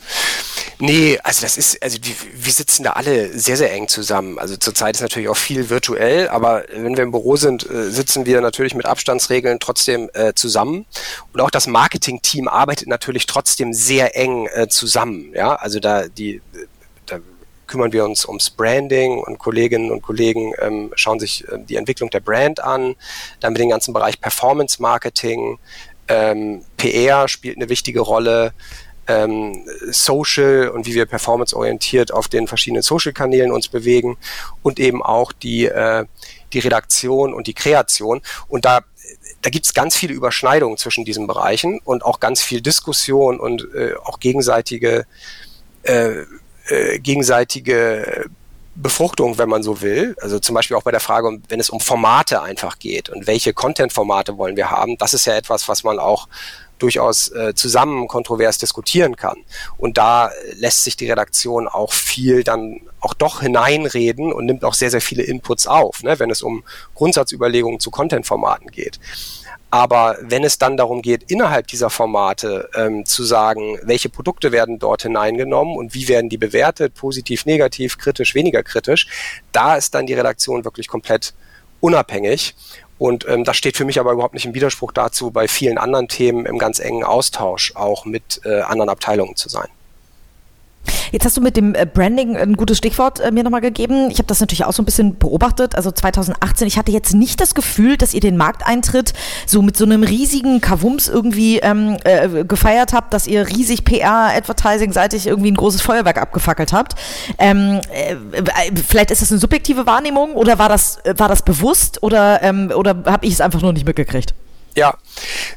[0.79, 4.37] Nee, also das ist, also die, wir sitzen da alle sehr, sehr eng zusammen.
[4.37, 8.27] Also zurzeit ist natürlich auch viel virtuell, aber wenn wir im Büro sind, äh, sitzen
[8.27, 10.85] wir natürlich mit Abstandsregeln trotzdem äh, zusammen.
[11.33, 15.31] Und auch das Marketing-Team arbeitet natürlich trotzdem sehr eng äh, zusammen.
[15.33, 16.41] Ja, also da die
[17.07, 17.19] da
[17.65, 22.11] kümmern wir uns ums Branding und Kolleginnen und Kollegen ähm, schauen sich äh, die Entwicklung
[22.11, 22.95] der Brand an,
[23.39, 25.57] dann mit dem ganzen Bereich Performance Marketing,
[26.07, 28.53] ähm, PR spielt eine wichtige Rolle
[29.07, 34.17] ähm, Social und wie wir performanceorientiert auf den verschiedenen Social-Kanälen uns bewegen
[34.63, 36.05] und eben auch die, äh,
[36.53, 38.21] die Redaktion und die Kreation.
[38.47, 38.81] Und da,
[39.41, 43.67] da gibt es ganz viele Überschneidungen zwischen diesen Bereichen und auch ganz viel Diskussion und
[43.73, 45.05] äh, auch gegenseitige,
[45.83, 46.23] äh,
[46.67, 48.29] äh, gegenseitige
[48.79, 50.15] Befruchtung, wenn man so will.
[50.21, 53.53] Also zum Beispiel auch bei der Frage, wenn es um Formate einfach geht und welche
[53.53, 54.97] Content-Formate wollen wir haben.
[54.97, 56.27] Das ist ja etwas, was man auch
[56.79, 59.37] durchaus äh, zusammen kontrovers diskutieren kann.
[59.77, 64.73] Und da lässt sich die Redaktion auch viel dann auch doch hineinreden und nimmt auch
[64.73, 66.63] sehr, sehr viele Inputs auf, ne, wenn es um
[66.95, 68.99] Grundsatzüberlegungen zu Content-Formaten geht.
[69.69, 74.79] Aber wenn es dann darum geht, innerhalb dieser Formate ähm, zu sagen, welche Produkte werden
[74.79, 79.07] dort hineingenommen und wie werden die bewertet, positiv, negativ, kritisch, weniger kritisch,
[79.51, 81.33] da ist dann die Redaktion wirklich komplett
[81.81, 82.55] unabhängig
[82.97, 86.07] und ähm, das steht für mich aber überhaupt nicht im Widerspruch dazu, bei vielen anderen
[86.07, 89.67] Themen im ganz engen Austausch auch mit äh, anderen Abteilungen zu sein.
[91.11, 94.09] Jetzt hast du mit dem äh, Branding ein gutes Stichwort äh, mir nochmal gegeben.
[94.11, 95.75] Ich habe das natürlich auch so ein bisschen beobachtet.
[95.75, 99.13] Also 2018, ich hatte jetzt nicht das Gefühl, dass ihr den Markteintritt
[99.45, 105.27] so mit so einem riesigen Kavums irgendwie ähm, äh, gefeiert habt, dass ihr riesig PR-Advertising-seitig
[105.27, 106.95] irgendwie ein großes Feuerwerk abgefackelt habt.
[107.37, 108.15] Ähm, äh,
[108.87, 113.03] vielleicht ist das eine subjektive Wahrnehmung oder war das, war das bewusst oder, ähm, oder
[113.05, 114.33] habe ich es einfach nur nicht mitgekriegt?
[114.77, 114.95] Ja,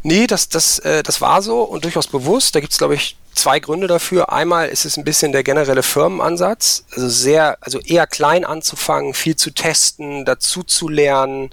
[0.02, 2.54] nee, das, das, äh, das war so und durchaus bewusst.
[2.54, 4.32] Da gibt es, glaube ich, zwei Gründe dafür.
[4.32, 9.36] Einmal ist es ein bisschen der generelle Firmenansatz, also sehr, also eher klein anzufangen, viel
[9.36, 11.50] zu testen, dazu zu lernen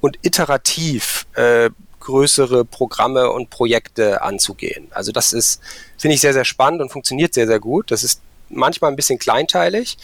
[0.00, 1.68] und iterativ äh,
[2.00, 4.88] größere Programme und Projekte anzugehen.
[4.90, 5.60] Also das ist,
[5.98, 7.90] finde ich, sehr, sehr spannend und funktioniert sehr, sehr gut.
[7.90, 9.98] Das ist manchmal ein bisschen kleinteilig,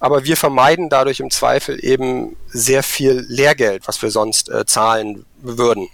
[0.00, 5.26] aber wir vermeiden dadurch im Zweifel eben sehr viel Lehrgeld, was wir sonst äh, zahlen
[5.42, 5.90] würden.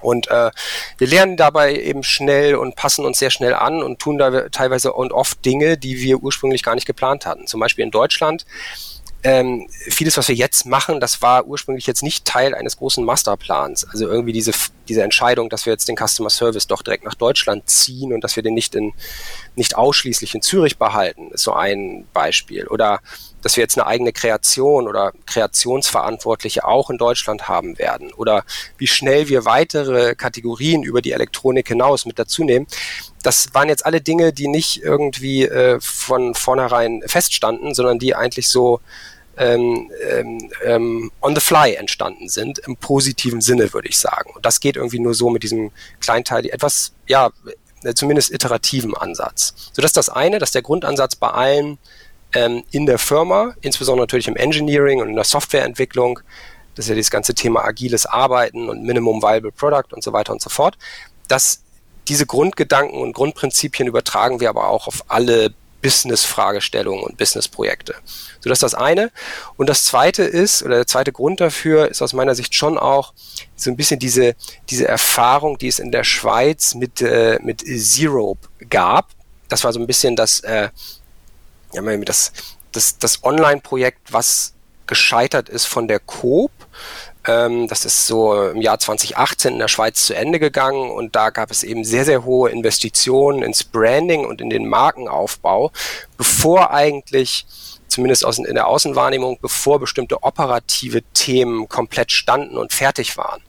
[0.00, 0.50] Und äh,
[0.98, 4.92] wir lernen dabei eben schnell und passen uns sehr schnell an und tun da teilweise
[4.92, 7.46] und oft Dinge, die wir ursprünglich gar nicht geplant hatten.
[7.46, 8.44] Zum Beispiel in Deutschland.
[9.22, 13.86] Ähm, vieles, was wir jetzt machen, das war ursprünglich jetzt nicht Teil eines großen Masterplans.
[13.90, 14.52] Also irgendwie diese,
[14.88, 18.36] diese Entscheidung, dass wir jetzt den Customer Service doch direkt nach Deutschland ziehen und dass
[18.36, 18.94] wir den nicht in,
[19.56, 22.66] nicht ausschließlich in Zürich behalten, ist so ein Beispiel.
[22.68, 23.00] Oder
[23.42, 28.44] dass wir jetzt eine eigene Kreation oder Kreationsverantwortliche auch in Deutschland haben werden oder
[28.78, 32.66] wie schnell wir weitere Kategorien über die Elektronik hinaus mit dazu nehmen.
[33.22, 38.48] Das waren jetzt alle Dinge, die nicht irgendwie äh, von vornherein feststanden, sondern die eigentlich
[38.48, 38.80] so
[39.36, 44.30] ähm, ähm, ähm, on the fly entstanden sind, im positiven Sinne, würde ich sagen.
[44.34, 47.30] Und das geht irgendwie nur so mit diesem Kleinteil, etwas, ja,
[47.94, 49.54] zumindest iterativen Ansatz.
[49.72, 51.78] So das ist das eine, dass der Grundansatz bei allen
[52.34, 56.20] ähm, in der Firma, insbesondere natürlich im Engineering und in der Softwareentwicklung.
[56.74, 60.32] Das ist ja das ganze Thema agiles Arbeiten und Minimum Viable Product und so weiter
[60.32, 60.78] und so fort.
[61.28, 61.62] Das,
[62.08, 67.94] diese Grundgedanken und Grundprinzipien übertragen wir aber auch auf alle Business-Fragestellungen und Business-Projekte.
[68.40, 69.10] So, das ist das eine.
[69.56, 73.12] Und das zweite ist, oder der zweite Grund dafür ist aus meiner Sicht schon auch
[73.56, 74.34] so ein bisschen diese,
[74.68, 78.36] diese Erfahrung, die es in der Schweiz mit, äh, mit Zero
[78.68, 79.08] gab.
[79.48, 80.68] Das war so ein bisschen das, äh,
[81.72, 82.32] ja, das,
[82.72, 84.54] das, das Online-Projekt, was
[84.86, 86.50] gescheitert ist von der Coop.
[87.26, 91.30] Ähm, das ist so im Jahr 2018 in der Schweiz zu Ende gegangen und da
[91.30, 95.70] gab es eben sehr, sehr hohe Investitionen ins Branding und in den Markenaufbau,
[96.16, 97.46] bevor eigentlich
[97.88, 103.42] zumindest aus, in der Außenwahrnehmung, bevor bestimmte operative Themen komplett standen und fertig waren.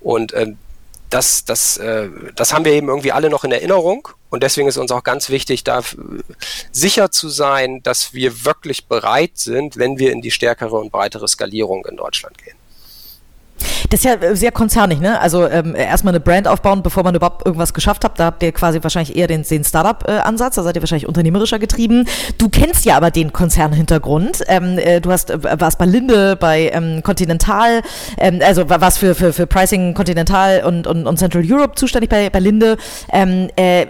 [0.00, 0.58] Und ähm,
[1.14, 4.08] das, das, äh, das haben wir eben irgendwie alle noch in Erinnerung.
[4.30, 5.80] Und deswegen ist uns auch ganz wichtig, da
[6.72, 11.28] sicher zu sein, dass wir wirklich bereit sind, wenn wir in die stärkere und breitere
[11.28, 12.56] Skalierung in Deutschland gehen.
[13.90, 15.20] Das ist ja äh, sehr konzernig, ne?
[15.20, 18.18] Also ähm, erstmal eine Brand aufbauen, bevor man überhaupt irgendwas geschafft hat.
[18.18, 22.06] Da habt ihr quasi wahrscheinlich eher den, den Startup-Ansatz, da seid ihr wahrscheinlich unternehmerischer getrieben.
[22.38, 24.42] Du kennst ja aber den Konzernhintergrund.
[24.48, 27.82] Ähm, äh, du hast äh, warst bei Linde, bei ähm, Continental,
[28.18, 32.30] ähm, also warst für, für, für Pricing Continental und, und, und Central Europe zuständig bei,
[32.30, 32.76] bei Linde.
[33.12, 33.86] Ähm, äh,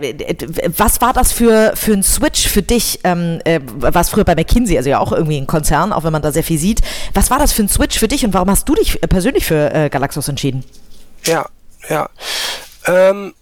[0.77, 3.01] was war das für, für ein Switch für dich?
[3.05, 6.23] Ähm, äh, warst früher bei McKinsey, also ja auch irgendwie ein Konzern, auch wenn man
[6.23, 6.81] da sehr viel sieht.
[7.15, 9.54] Was war das für ein Switch für dich und warum hast du dich persönlich für
[9.55, 10.65] äh, Galaxos entschieden.
[11.25, 11.47] Ja,
[11.89, 12.09] ja.
[12.87, 13.35] Ähm,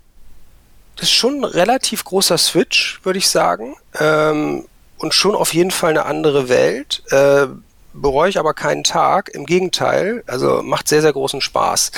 [0.96, 3.76] das ist schon ein relativ großer Switch, würde ich sagen.
[3.98, 4.66] Ähm,
[4.98, 7.02] und schon auf jeden Fall eine andere Welt.
[7.10, 7.48] Äh,
[7.92, 9.30] bereue ich aber keinen Tag.
[9.30, 11.90] Im Gegenteil, also macht sehr, sehr großen Spaß.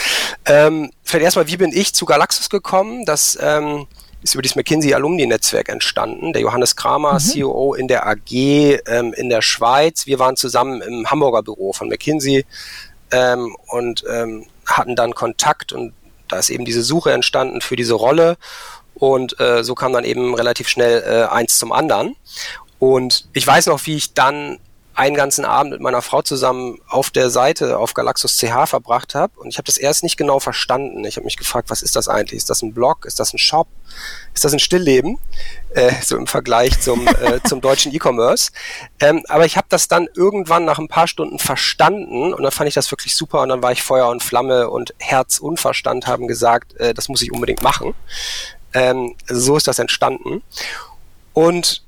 [0.47, 3.05] Ähm, vielleicht erstmal, wie bin ich zu Galaxus gekommen?
[3.05, 3.87] Das ähm,
[4.23, 6.33] ist über das McKinsey Alumni Netzwerk entstanden.
[6.33, 7.19] Der Johannes Kramer, mhm.
[7.19, 10.07] CEO in der AG ähm, in der Schweiz.
[10.07, 12.47] Wir waren zusammen im Hamburger Büro von McKinsey
[13.15, 15.93] ähm, und ähm, hatten dann Kontakt und
[16.29, 18.37] da ist eben diese Suche entstanden für diese Rolle.
[18.95, 22.17] Und äh, so kam dann eben relativ schnell äh, eins zum anderen.
[22.79, 24.59] Und ich weiß noch, wie ich dann
[24.95, 29.39] einen ganzen Abend mit meiner Frau zusammen auf der Seite auf Galaxus CH verbracht habe
[29.41, 31.05] und ich habe das erst nicht genau verstanden.
[31.05, 32.39] Ich habe mich gefragt, was ist das eigentlich?
[32.39, 33.05] Ist das ein Blog?
[33.05, 33.67] Ist das ein Shop?
[34.35, 35.19] Ist das ein Stillleben?
[35.71, 38.53] Äh, so im Vergleich zum, äh, zum deutschen E-Commerce.
[39.01, 42.69] Ähm, aber ich habe das dann irgendwann nach ein paar Stunden verstanden und dann fand
[42.69, 46.07] ich das wirklich super und dann war ich Feuer und Flamme und Herz und Verstand
[46.07, 47.95] haben gesagt, äh, das muss ich unbedingt machen.
[48.73, 50.43] Ähm, so ist das entstanden.
[51.33, 51.83] Und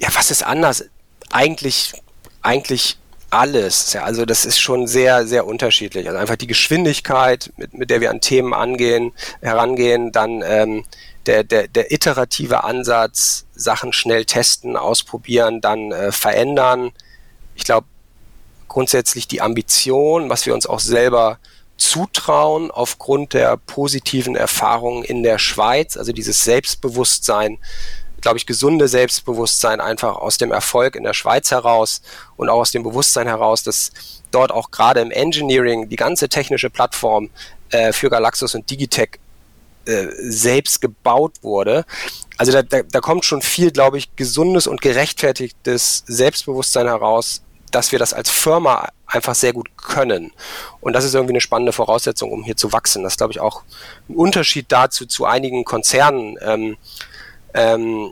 [0.00, 0.84] ja, was ist anders?
[1.30, 1.92] Eigentlich
[2.42, 2.98] eigentlich
[3.30, 3.92] alles.
[3.92, 6.06] Ja, also das ist schon sehr, sehr unterschiedlich.
[6.06, 10.84] Also einfach die Geschwindigkeit, mit, mit der wir an Themen angehen, herangehen, dann ähm,
[11.26, 16.92] der, der, der iterative Ansatz, Sachen schnell testen, ausprobieren, dann äh, verändern.
[17.54, 17.86] Ich glaube,
[18.68, 21.38] grundsätzlich die Ambition, was wir uns auch selber
[21.76, 27.58] zutrauen aufgrund der positiven Erfahrungen in der Schweiz, also dieses Selbstbewusstsein,
[28.20, 32.02] glaube ich, gesunde Selbstbewusstsein einfach aus dem Erfolg in der Schweiz heraus
[32.36, 33.92] und auch aus dem Bewusstsein heraus, dass
[34.30, 37.30] dort auch gerade im Engineering die ganze technische Plattform
[37.70, 39.18] äh, für Galaxus und Digitech
[39.86, 41.84] äh, selbst gebaut wurde.
[42.36, 47.92] Also da, da, da kommt schon viel, glaube ich, gesundes und gerechtfertigtes Selbstbewusstsein heraus, dass
[47.92, 50.32] wir das als Firma einfach sehr gut können.
[50.80, 53.02] Und das ist irgendwie eine spannende Voraussetzung, um hier zu wachsen.
[53.02, 53.62] Das ist, glaube ich, auch
[54.08, 56.36] ein Unterschied dazu zu einigen Konzernen.
[56.40, 56.76] Ähm,
[57.54, 58.10] ähm,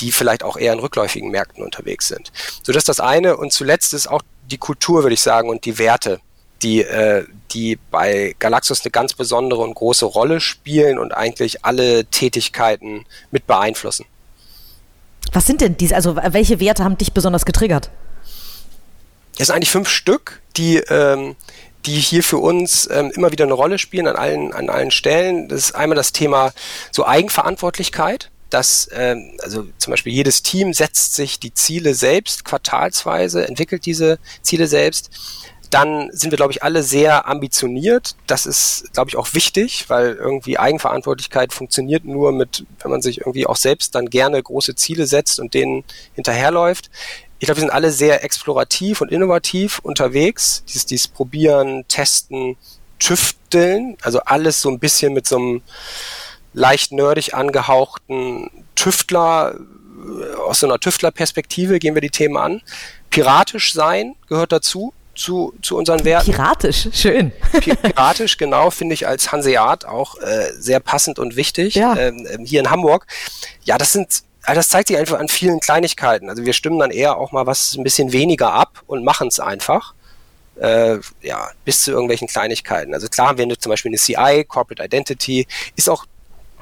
[0.00, 2.32] die vielleicht auch eher in rückläufigen Märkten unterwegs sind.
[2.62, 3.36] So das ist das eine.
[3.36, 6.20] Und zuletzt ist auch die Kultur, würde ich sagen, und die Werte,
[6.62, 12.04] die, äh, die bei Galaxus eine ganz besondere und große Rolle spielen und eigentlich alle
[12.06, 14.06] Tätigkeiten mit beeinflussen.
[15.32, 17.90] Was sind denn diese, also welche Werte haben dich besonders getriggert?
[19.38, 21.36] Es sind eigentlich fünf Stück, die, ähm,
[21.86, 25.48] die hier für uns ähm, immer wieder eine Rolle spielen an allen, an allen Stellen.
[25.48, 26.52] Das ist einmal das Thema
[26.90, 33.46] so Eigenverantwortlichkeit dass ähm, also zum Beispiel jedes Team setzt sich die Ziele selbst quartalsweise,
[33.46, 35.10] entwickelt diese Ziele selbst.
[35.70, 38.16] Dann sind wir, glaube ich, alle sehr ambitioniert.
[38.26, 43.18] Das ist, glaube ich, auch wichtig, weil irgendwie Eigenverantwortlichkeit funktioniert nur mit, wenn man sich
[43.18, 45.84] irgendwie auch selbst dann gerne große Ziele setzt und denen
[46.14, 46.90] hinterherläuft.
[47.38, 50.64] Ich glaube, wir sind alle sehr explorativ und innovativ unterwegs.
[50.66, 52.56] Dieses, dieses Probieren, Testen,
[52.98, 55.62] Tüfteln, also alles so ein bisschen mit so einem
[56.52, 62.62] leicht nerdig angehauchten Tüftler, äh, aus so einer Tüftlerperspektive gehen wir die Themen an.
[63.10, 66.30] Piratisch sein gehört dazu, zu, zu unseren Werten.
[66.30, 67.32] Piratisch, schön.
[67.60, 71.74] Piratisch, genau, finde ich als Hanseat auch äh, sehr passend und wichtig.
[71.74, 71.96] Ja.
[71.96, 73.06] Ähm, ähm, hier in Hamburg.
[73.64, 76.30] Ja, das sind, also das zeigt sich einfach an vielen Kleinigkeiten.
[76.30, 79.40] Also wir stimmen dann eher auch mal was ein bisschen weniger ab und machen es
[79.40, 79.94] einfach.
[80.60, 82.94] Äh, ja, bis zu irgendwelchen Kleinigkeiten.
[82.94, 86.06] Also klar haben wir zum Beispiel eine CI, Corporate Identity, ist auch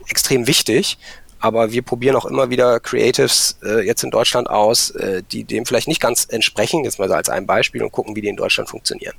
[0.08, 0.98] extrem wichtig.
[1.38, 5.66] Aber wir probieren auch immer wieder Creatives äh, jetzt in Deutschland aus, äh, die dem
[5.66, 8.70] vielleicht nicht ganz entsprechen, jetzt mal als ein Beispiel und gucken, wie die in Deutschland
[8.70, 9.14] funktionieren.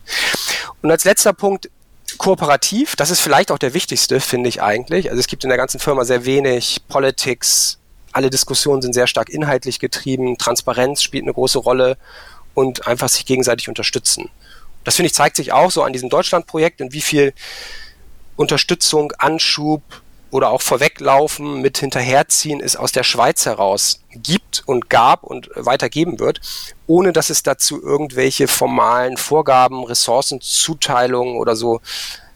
[0.82, 1.70] Und als letzter Punkt,
[2.18, 5.10] kooperativ, das ist vielleicht auch der wichtigste, finde ich eigentlich.
[5.10, 7.78] Also es gibt in der ganzen Firma sehr wenig Politics,
[8.12, 11.98] alle Diskussionen sind sehr stark inhaltlich getrieben, Transparenz spielt eine große Rolle
[12.56, 14.30] und einfach sich gegenseitig unterstützen.
[14.84, 17.34] Das finde ich zeigt sich auch so an diesem Deutschlandprojekt und wie viel
[18.36, 19.84] Unterstützung, Anschub,
[20.32, 26.20] oder auch vorweglaufen mit hinterherziehen es aus der Schweiz heraus gibt und gab und weitergeben
[26.20, 26.42] wird,
[26.86, 31.82] ohne dass es dazu irgendwelche formalen Vorgaben, Ressourcenzuteilungen oder so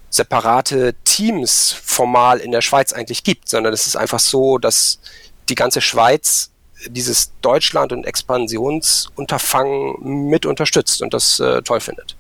[0.10, 5.00] separate Teams formal in der Schweiz eigentlich gibt, sondern es ist einfach so, dass
[5.50, 6.52] die ganze Schweiz
[6.88, 12.16] dieses Deutschland- und Expansionsunterfangen mit unterstützt und das äh, toll findet.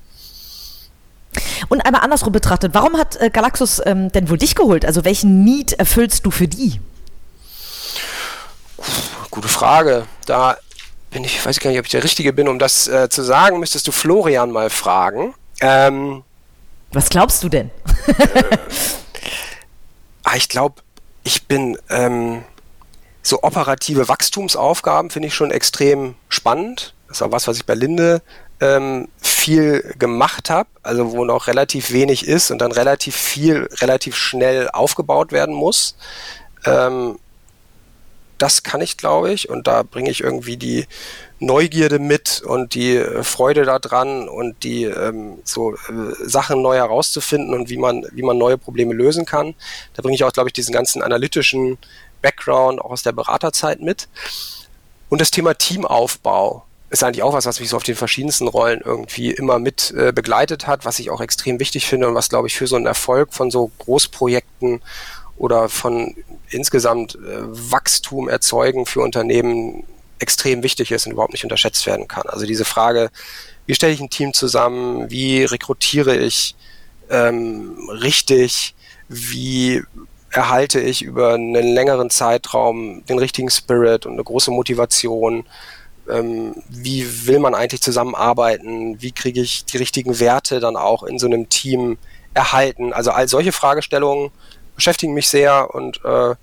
[1.69, 4.85] Und einmal andersrum betrachtet, warum hat äh, Galaxus ähm, denn wohl dich geholt?
[4.85, 6.79] Also welchen Need erfüllst du für die?
[9.29, 10.05] Gute Frage.
[10.25, 10.57] Da
[11.09, 13.21] bin ich, weiß ich gar nicht, ob ich der Richtige bin, um das äh, zu
[13.21, 15.33] sagen, müsstest du Florian mal fragen.
[15.61, 16.23] Ähm,
[16.91, 17.69] Was glaubst du denn?
[18.07, 18.57] äh,
[20.37, 20.81] ich glaube,
[21.23, 22.43] ich bin ähm,
[23.21, 26.93] so operative Wachstumsaufgaben finde ich schon extrem spannend.
[27.07, 28.21] Das auch was, was ich bei Linde
[28.61, 34.15] ähm, viel gemacht habe, also wo noch relativ wenig ist und dann relativ viel, relativ
[34.15, 35.95] schnell aufgebaut werden muss.
[36.65, 37.17] Ähm,
[38.37, 40.87] das kann ich, glaube ich, und da bringe ich irgendwie die
[41.39, 45.77] Neugierde mit und die äh, Freude daran und die ähm, so äh,
[46.23, 49.55] Sachen neu herauszufinden und wie man, wie man neue Probleme lösen kann.
[49.95, 51.79] Da bringe ich auch, glaube ich, diesen ganzen analytischen
[52.21, 54.07] Background auch aus der Beraterzeit mit.
[55.09, 58.81] Und das Thema Teamaufbau ist eigentlich auch was, was mich so auf den verschiedensten Rollen
[58.83, 62.47] irgendwie immer mit äh, begleitet hat, was ich auch extrem wichtig finde und was, glaube
[62.47, 64.81] ich, für so einen Erfolg von so Großprojekten
[65.37, 66.15] oder von
[66.49, 67.19] insgesamt äh,
[67.71, 69.85] Wachstum erzeugen für Unternehmen
[70.19, 72.27] extrem wichtig ist und überhaupt nicht unterschätzt werden kann.
[72.27, 73.09] Also diese Frage,
[73.65, 76.55] wie stelle ich ein Team zusammen, wie rekrutiere ich
[77.09, 78.75] ähm, richtig,
[79.07, 79.81] wie
[80.29, 85.45] erhalte ich über einen längeren Zeitraum den richtigen Spirit und eine große Motivation,
[86.11, 91.19] ähm, wie will man eigentlich zusammenarbeiten, wie kriege ich die richtigen Werte dann auch in
[91.19, 91.97] so einem Team
[92.33, 92.93] erhalten.
[92.93, 94.31] Also all solche Fragestellungen
[94.75, 96.35] beschäftigen mich sehr und äh,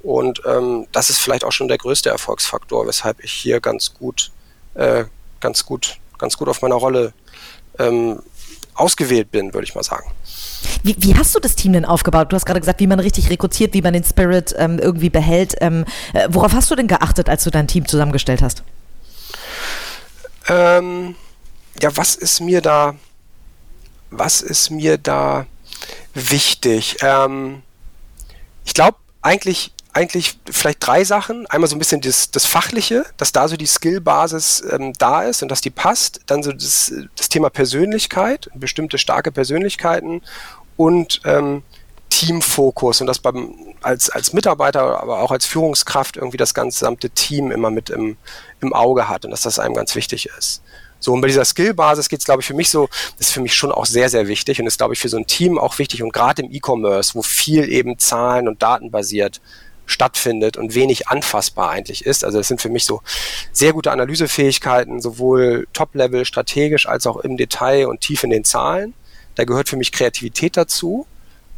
[0.00, 4.30] und ähm, das ist vielleicht auch schon der größte Erfolgsfaktor, weshalb ich hier ganz gut,
[4.74, 5.04] äh,
[5.40, 7.12] ganz gut, ganz gut auf meiner Rolle
[7.80, 8.20] ähm,
[8.74, 10.08] ausgewählt bin, würde ich mal sagen.
[10.84, 12.30] Wie, wie, hast du das Team denn aufgebaut?
[12.30, 15.56] Du hast gerade gesagt, wie man richtig rekrutiert, wie man den Spirit ähm, irgendwie behält.
[15.60, 18.62] Ähm, äh, worauf hast du denn geachtet, als du dein Team zusammengestellt hast?
[20.48, 21.14] Ähm,
[21.80, 22.94] ja, was ist mir da,
[24.10, 25.46] was ist mir da
[26.14, 26.96] wichtig?
[27.02, 27.62] Ähm,
[28.64, 31.46] ich glaube eigentlich, eigentlich vielleicht drei Sachen.
[31.46, 35.42] Einmal so ein bisschen das, das Fachliche, dass da so die Skillbasis ähm, da ist
[35.42, 36.20] und dass die passt.
[36.26, 40.22] Dann so das, das Thema Persönlichkeit, bestimmte starke Persönlichkeiten
[40.76, 41.62] und ähm,
[42.18, 47.52] Teamfokus und das beim, als, als Mitarbeiter, aber auch als Führungskraft irgendwie das gesamte Team
[47.52, 48.16] immer mit im,
[48.60, 50.60] im Auge hat und dass das einem ganz wichtig ist.
[50.98, 53.40] So, und bei dieser Skill-Basis geht es, glaube ich, für mich so, das ist für
[53.40, 55.78] mich schon auch sehr, sehr wichtig und ist, glaube ich, für so ein Team auch
[55.78, 59.40] wichtig und gerade im E-Commerce, wo viel eben Zahlen und Daten basiert
[59.86, 62.24] stattfindet und wenig anfassbar eigentlich ist.
[62.24, 63.00] Also das sind für mich so
[63.52, 68.92] sehr gute Analysefähigkeiten, sowohl Top-Level strategisch als auch im Detail und tief in den Zahlen.
[69.36, 71.06] Da gehört für mich Kreativität dazu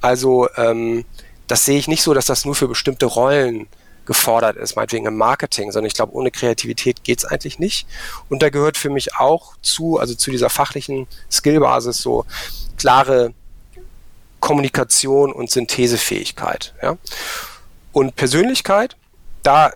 [0.01, 1.05] also ähm,
[1.47, 3.69] das sehe ich nicht so, dass das nur für bestimmte Rollen
[4.07, 7.87] gefordert ist, meinetwegen im Marketing, sondern ich glaube, ohne Kreativität geht's eigentlich nicht.
[8.29, 12.25] Und da gehört für mich auch zu, also zu dieser fachlichen Skillbasis so
[12.77, 13.35] klare
[14.41, 16.75] Kommunikation und Synthesefähigkeit.
[16.83, 16.97] Ja?
[17.93, 18.97] Und Persönlichkeit,
[19.43, 19.73] da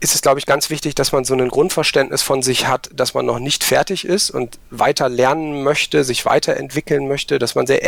[0.00, 3.14] ist es, glaube ich, ganz wichtig, dass man so ein Grundverständnis von sich hat, dass
[3.14, 7.82] man noch nicht fertig ist und weiter lernen möchte, sich weiterentwickeln möchte, dass man sehr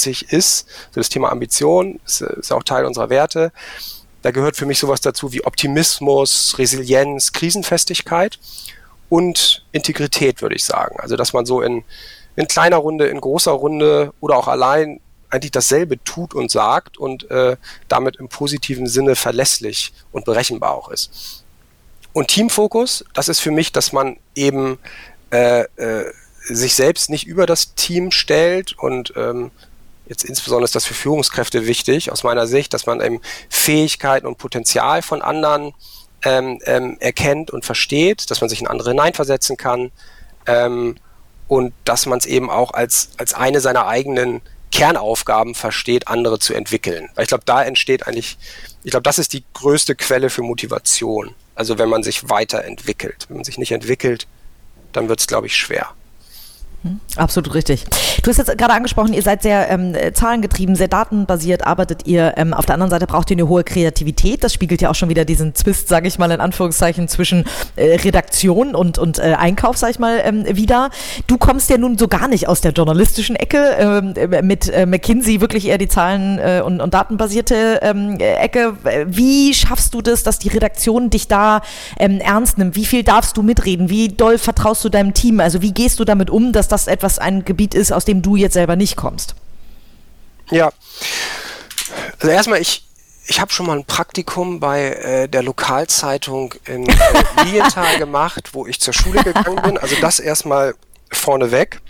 [0.00, 0.66] ehrgeizig ist.
[0.90, 3.52] So das Thema Ambition ist, ist auch Teil unserer Werte.
[4.22, 8.38] Da gehört für mich sowas dazu wie Optimismus, Resilienz, Krisenfestigkeit
[9.08, 10.96] und Integrität, würde ich sagen.
[11.00, 11.84] Also, dass man so in,
[12.36, 17.30] in kleiner Runde, in großer Runde oder auch allein eigentlich dasselbe tut und sagt und
[17.30, 17.56] äh,
[17.88, 21.44] damit im positiven Sinne verlässlich und berechenbar auch ist.
[22.12, 24.78] Und Teamfokus, das ist für mich, dass man eben
[25.30, 29.50] äh, äh, sich selbst nicht über das Team stellt und ähm,
[30.10, 34.38] jetzt insbesondere ist das für Führungskräfte wichtig aus meiner Sicht, dass man eben Fähigkeiten und
[34.38, 35.72] Potenzial von anderen
[36.24, 39.92] ähm, ähm, erkennt und versteht, dass man sich in andere hineinversetzen kann
[40.46, 40.96] ähm,
[41.46, 44.42] und dass man es eben auch als, als eine seiner eigenen
[44.72, 47.08] Kernaufgaben versteht, andere zu entwickeln.
[47.14, 48.36] Weil ich glaube, da entsteht eigentlich,
[48.82, 51.34] ich glaube, das ist die größte Quelle für Motivation.
[51.54, 53.26] Also wenn man sich weiterentwickelt.
[53.28, 54.26] Wenn man sich nicht entwickelt,
[54.92, 55.90] dann wird es, glaube ich, schwer.
[56.82, 57.84] Hm, absolut richtig.
[58.22, 62.34] Du hast jetzt gerade angesprochen, ihr seid sehr ähm, zahlengetrieben, sehr datenbasiert, arbeitet ihr.
[62.36, 64.42] Ähm, auf der anderen Seite braucht ihr eine hohe Kreativität.
[64.42, 67.44] Das spiegelt ja auch schon wieder diesen Zwist, sage ich mal in Anführungszeichen, zwischen
[67.76, 70.88] äh, Redaktion und, und äh, Einkauf, sage ich mal, ähm, wieder.
[71.26, 74.14] Du kommst ja nun so gar nicht aus der journalistischen Ecke, ähm,
[74.46, 78.76] mit äh, McKinsey wirklich eher die Zahlen- äh, und, und datenbasierte ähm, Ecke.
[79.06, 81.60] Wie schaffst du das, dass die Redaktion dich da
[81.98, 82.74] ähm, ernst nimmt?
[82.74, 83.90] Wie viel darfst du mitreden?
[83.90, 85.40] Wie doll vertraust du deinem Team?
[85.40, 88.36] Also wie gehst du damit um, dass das etwas ein Gebiet ist, aus dem du
[88.36, 89.34] jetzt selber nicht kommst?
[90.50, 90.72] Ja.
[92.18, 92.86] Also erstmal, ich,
[93.26, 96.96] ich habe schon mal ein Praktikum bei äh, der Lokalzeitung in äh,
[97.44, 99.78] Lilienthal gemacht, wo ich zur Schule gegangen bin.
[99.78, 100.74] Also das erstmal
[101.12, 101.80] vorneweg.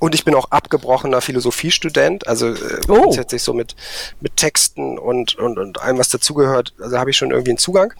[0.00, 3.02] Und ich bin auch abgebrochener Philosophiestudent, also äh, oh.
[3.02, 3.76] grundsätzlich so mit,
[4.20, 6.74] mit Texten und, und, und allem, was dazugehört.
[6.80, 7.94] Also habe ich schon irgendwie einen Zugang.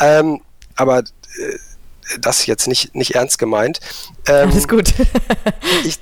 [0.00, 0.42] Ähm,
[0.74, 1.58] aber äh,
[2.20, 3.80] das jetzt nicht, nicht ernst gemeint.
[4.26, 4.94] Ähm, Alles gut.
[5.84, 5.98] ich,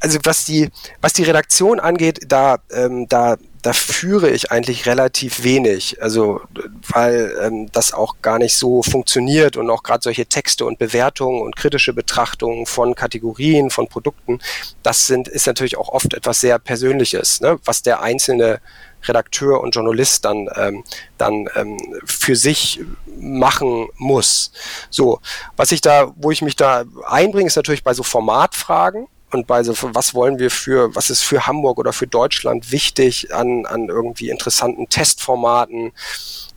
[0.00, 0.70] also was die,
[1.00, 6.02] was die Redaktion angeht, da, ähm, da, da führe ich eigentlich relativ wenig.
[6.02, 6.40] Also,
[6.88, 11.42] weil ähm, das auch gar nicht so funktioniert und auch gerade solche Texte und Bewertungen
[11.42, 14.38] und kritische Betrachtungen von Kategorien, von Produkten,
[14.82, 17.58] das sind, ist natürlich auch oft etwas sehr Persönliches, ne?
[17.64, 18.60] was der Einzelne
[19.04, 20.84] Redakteur und Journalist dann, ähm,
[21.18, 22.80] dann ähm, für sich
[23.18, 24.52] machen muss.
[24.90, 25.20] So,
[25.56, 29.62] was ich da, wo ich mich da einbringe, ist natürlich bei so Formatfragen und bei
[29.62, 33.88] so, was wollen wir für, was ist für Hamburg oder für Deutschland wichtig an, an
[33.88, 35.92] irgendwie interessanten Testformaten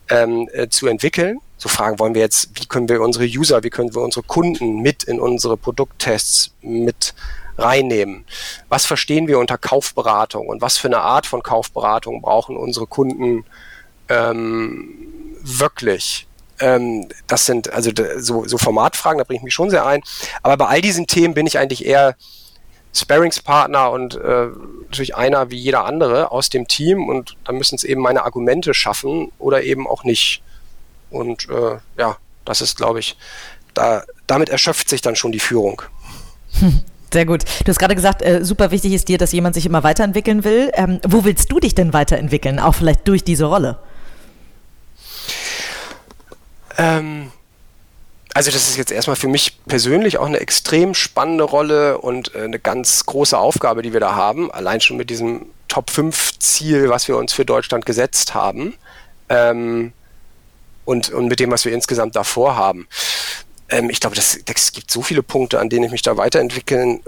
[0.09, 1.39] ähm, äh, zu entwickeln.
[1.57, 4.79] So Fragen wollen wir jetzt, wie können wir unsere User, wie können wir unsere Kunden
[4.79, 7.13] mit in unsere Produkttests mit
[7.57, 8.25] reinnehmen.
[8.69, 13.45] Was verstehen wir unter Kaufberatung und was für eine Art von Kaufberatung brauchen unsere Kunden
[14.09, 14.89] ähm,
[15.41, 16.27] wirklich?
[16.59, 20.01] Ähm, das sind also so, so Formatfragen, da bringe ich mich schon sehr ein.
[20.41, 22.15] Aber bei all diesen Themen bin ich eigentlich eher
[22.95, 24.47] Sparingspartner und äh,
[24.83, 28.73] natürlich einer wie jeder andere aus dem Team und da müssen es eben meine Argumente
[28.73, 30.43] schaffen oder eben auch nicht.
[31.09, 33.17] Und äh, ja, das ist, glaube ich,
[33.73, 35.81] da, damit erschöpft sich dann schon die Führung.
[37.13, 37.43] Sehr gut.
[37.63, 40.71] Du hast gerade gesagt, äh, super wichtig ist dir, dass jemand sich immer weiterentwickeln will.
[40.73, 43.77] Ähm, wo willst du dich denn weiterentwickeln, auch vielleicht durch diese Rolle?
[46.79, 47.31] Ähm,
[48.33, 52.45] also das ist jetzt erstmal für mich persönlich auch eine extrem spannende Rolle und äh,
[52.45, 54.49] eine ganz große Aufgabe, die wir da haben.
[54.51, 58.73] Allein schon mit diesem Top 5 Ziel, was wir uns für Deutschland gesetzt haben.
[59.29, 59.93] Ähm,
[60.85, 62.87] und, und mit dem, was wir insgesamt davor haben.
[63.73, 67.01] Ähm, ich glaube, das, das gibt so viele Punkte, an denen ich mich da weiterentwickeln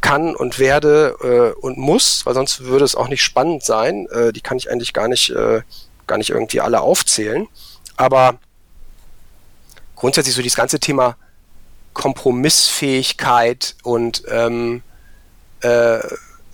[0.00, 1.16] kann und werde
[1.56, 4.06] äh, und muss, weil sonst würde es auch nicht spannend sein.
[4.12, 5.62] Äh, die kann ich eigentlich gar nicht, äh,
[6.06, 7.48] gar nicht irgendwie alle aufzählen.
[7.96, 8.38] Aber
[9.96, 11.16] grundsätzlich so dieses ganze Thema
[11.94, 14.82] Kompromissfähigkeit und ähm,
[15.64, 15.98] äh,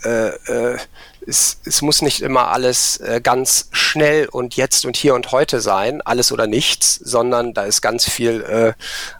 [0.04, 0.78] äh, äh,
[1.26, 5.60] es, es muss nicht immer alles äh, ganz schnell und jetzt und hier und heute
[5.60, 8.72] sein, alles oder nichts, sondern da ist ganz viel äh,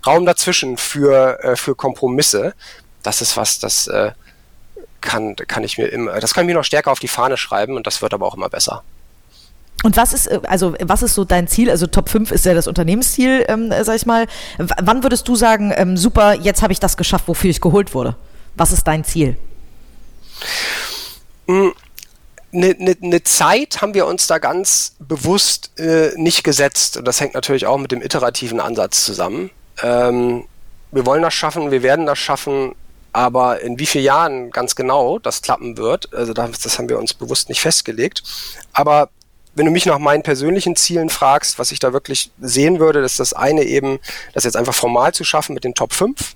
[0.07, 2.55] Raum dazwischen für, äh, für Kompromisse.
[3.03, 4.13] Das ist was, das äh,
[5.01, 7.77] kann, kann ich mir immer, das kann ich mir noch stärker auf die Fahne schreiben
[7.77, 8.83] und das wird aber auch immer besser.
[9.83, 11.71] Und was ist, äh, also was ist so dein Ziel?
[11.71, 14.27] Also Top 5 ist ja das Unternehmensziel, ähm, sag ich mal.
[14.59, 17.95] W wann würdest du sagen, ähm, super, jetzt habe ich das geschafft, wofür ich geholt
[17.95, 18.17] wurde?
[18.57, 19.37] Was ist dein Ziel?
[21.47, 21.75] Hm,
[22.55, 26.97] eine, eine, eine Zeit haben wir uns da ganz bewusst äh, nicht gesetzt.
[26.97, 29.51] Und das hängt natürlich auch mit dem iterativen Ansatz zusammen.
[29.83, 30.45] Ähm,
[30.93, 32.75] wir wollen das schaffen, wir werden das schaffen,
[33.13, 36.99] aber in wie vielen Jahren ganz genau das klappen wird, also das, das haben wir
[36.99, 38.23] uns bewusst nicht festgelegt.
[38.73, 39.11] Aber
[39.55, 43.21] wenn du mich nach meinen persönlichen Zielen fragst, was ich da wirklich sehen würde, ist
[43.21, 43.99] das eine eben,
[44.33, 46.35] das jetzt einfach formal zu schaffen mit den Top 5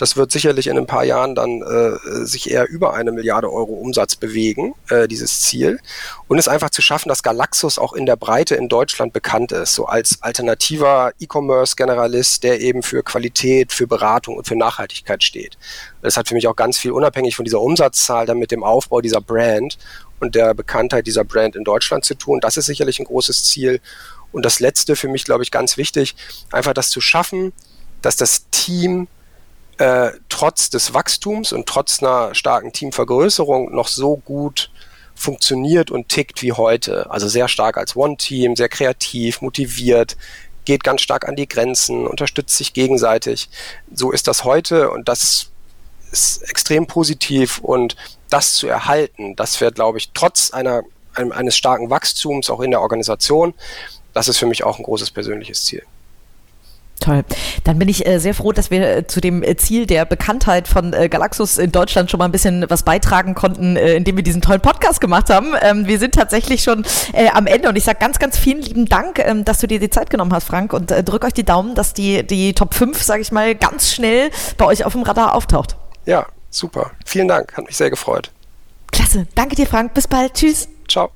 [0.00, 3.74] das wird sicherlich in ein paar Jahren dann äh, sich eher über eine Milliarde Euro
[3.74, 5.78] Umsatz bewegen, äh, dieses Ziel.
[6.26, 9.74] Und es einfach zu schaffen, dass Galaxus auch in der Breite in Deutschland bekannt ist,
[9.74, 15.58] so als alternativer E-Commerce-Generalist, der eben für Qualität, für Beratung und für Nachhaltigkeit steht.
[16.00, 19.02] Das hat für mich auch ganz viel unabhängig von dieser Umsatzzahl dann mit dem Aufbau
[19.02, 19.76] dieser Brand
[20.18, 22.40] und der Bekanntheit dieser Brand in Deutschland zu tun.
[22.40, 23.82] Das ist sicherlich ein großes Ziel.
[24.32, 26.16] Und das Letzte für mich, glaube ich, ganz wichtig,
[26.52, 27.52] einfach das zu schaffen,
[28.00, 29.08] dass das Team
[29.80, 34.70] äh, trotz des Wachstums und trotz einer starken Teamvergrößerung noch so gut
[35.14, 37.10] funktioniert und tickt wie heute.
[37.10, 40.18] Also sehr stark als One-Team, sehr kreativ, motiviert,
[40.66, 43.48] geht ganz stark an die Grenzen, unterstützt sich gegenseitig.
[43.90, 45.50] So ist das heute und das
[46.12, 47.96] ist extrem positiv und
[48.28, 50.82] das zu erhalten, das wäre, glaube ich, trotz einer,
[51.14, 53.54] eines starken Wachstums auch in der Organisation,
[54.12, 55.84] das ist für mich auch ein großes persönliches Ziel.
[57.00, 57.24] Toll.
[57.64, 60.68] Dann bin ich äh, sehr froh, dass wir äh, zu dem äh, Ziel der Bekanntheit
[60.68, 64.22] von äh, Galaxus in Deutschland schon mal ein bisschen was beitragen konnten, äh, indem wir
[64.22, 65.54] diesen tollen Podcast gemacht haben.
[65.62, 66.84] Ähm, wir sind tatsächlich schon
[67.14, 69.80] äh, am Ende und ich sage ganz, ganz vielen lieben Dank, ähm, dass du dir
[69.80, 73.02] die Zeit genommen hast, Frank, und drück euch die Daumen, dass die, die Top 5,
[73.02, 75.76] sage ich mal, ganz schnell bei euch auf dem Radar auftaucht.
[76.04, 76.90] Ja, super.
[77.06, 77.56] Vielen Dank.
[77.56, 78.30] Hat mich sehr gefreut.
[78.92, 79.26] Klasse.
[79.34, 79.94] Danke dir, Frank.
[79.94, 80.34] Bis bald.
[80.34, 80.68] Tschüss.
[80.88, 81.10] Ciao.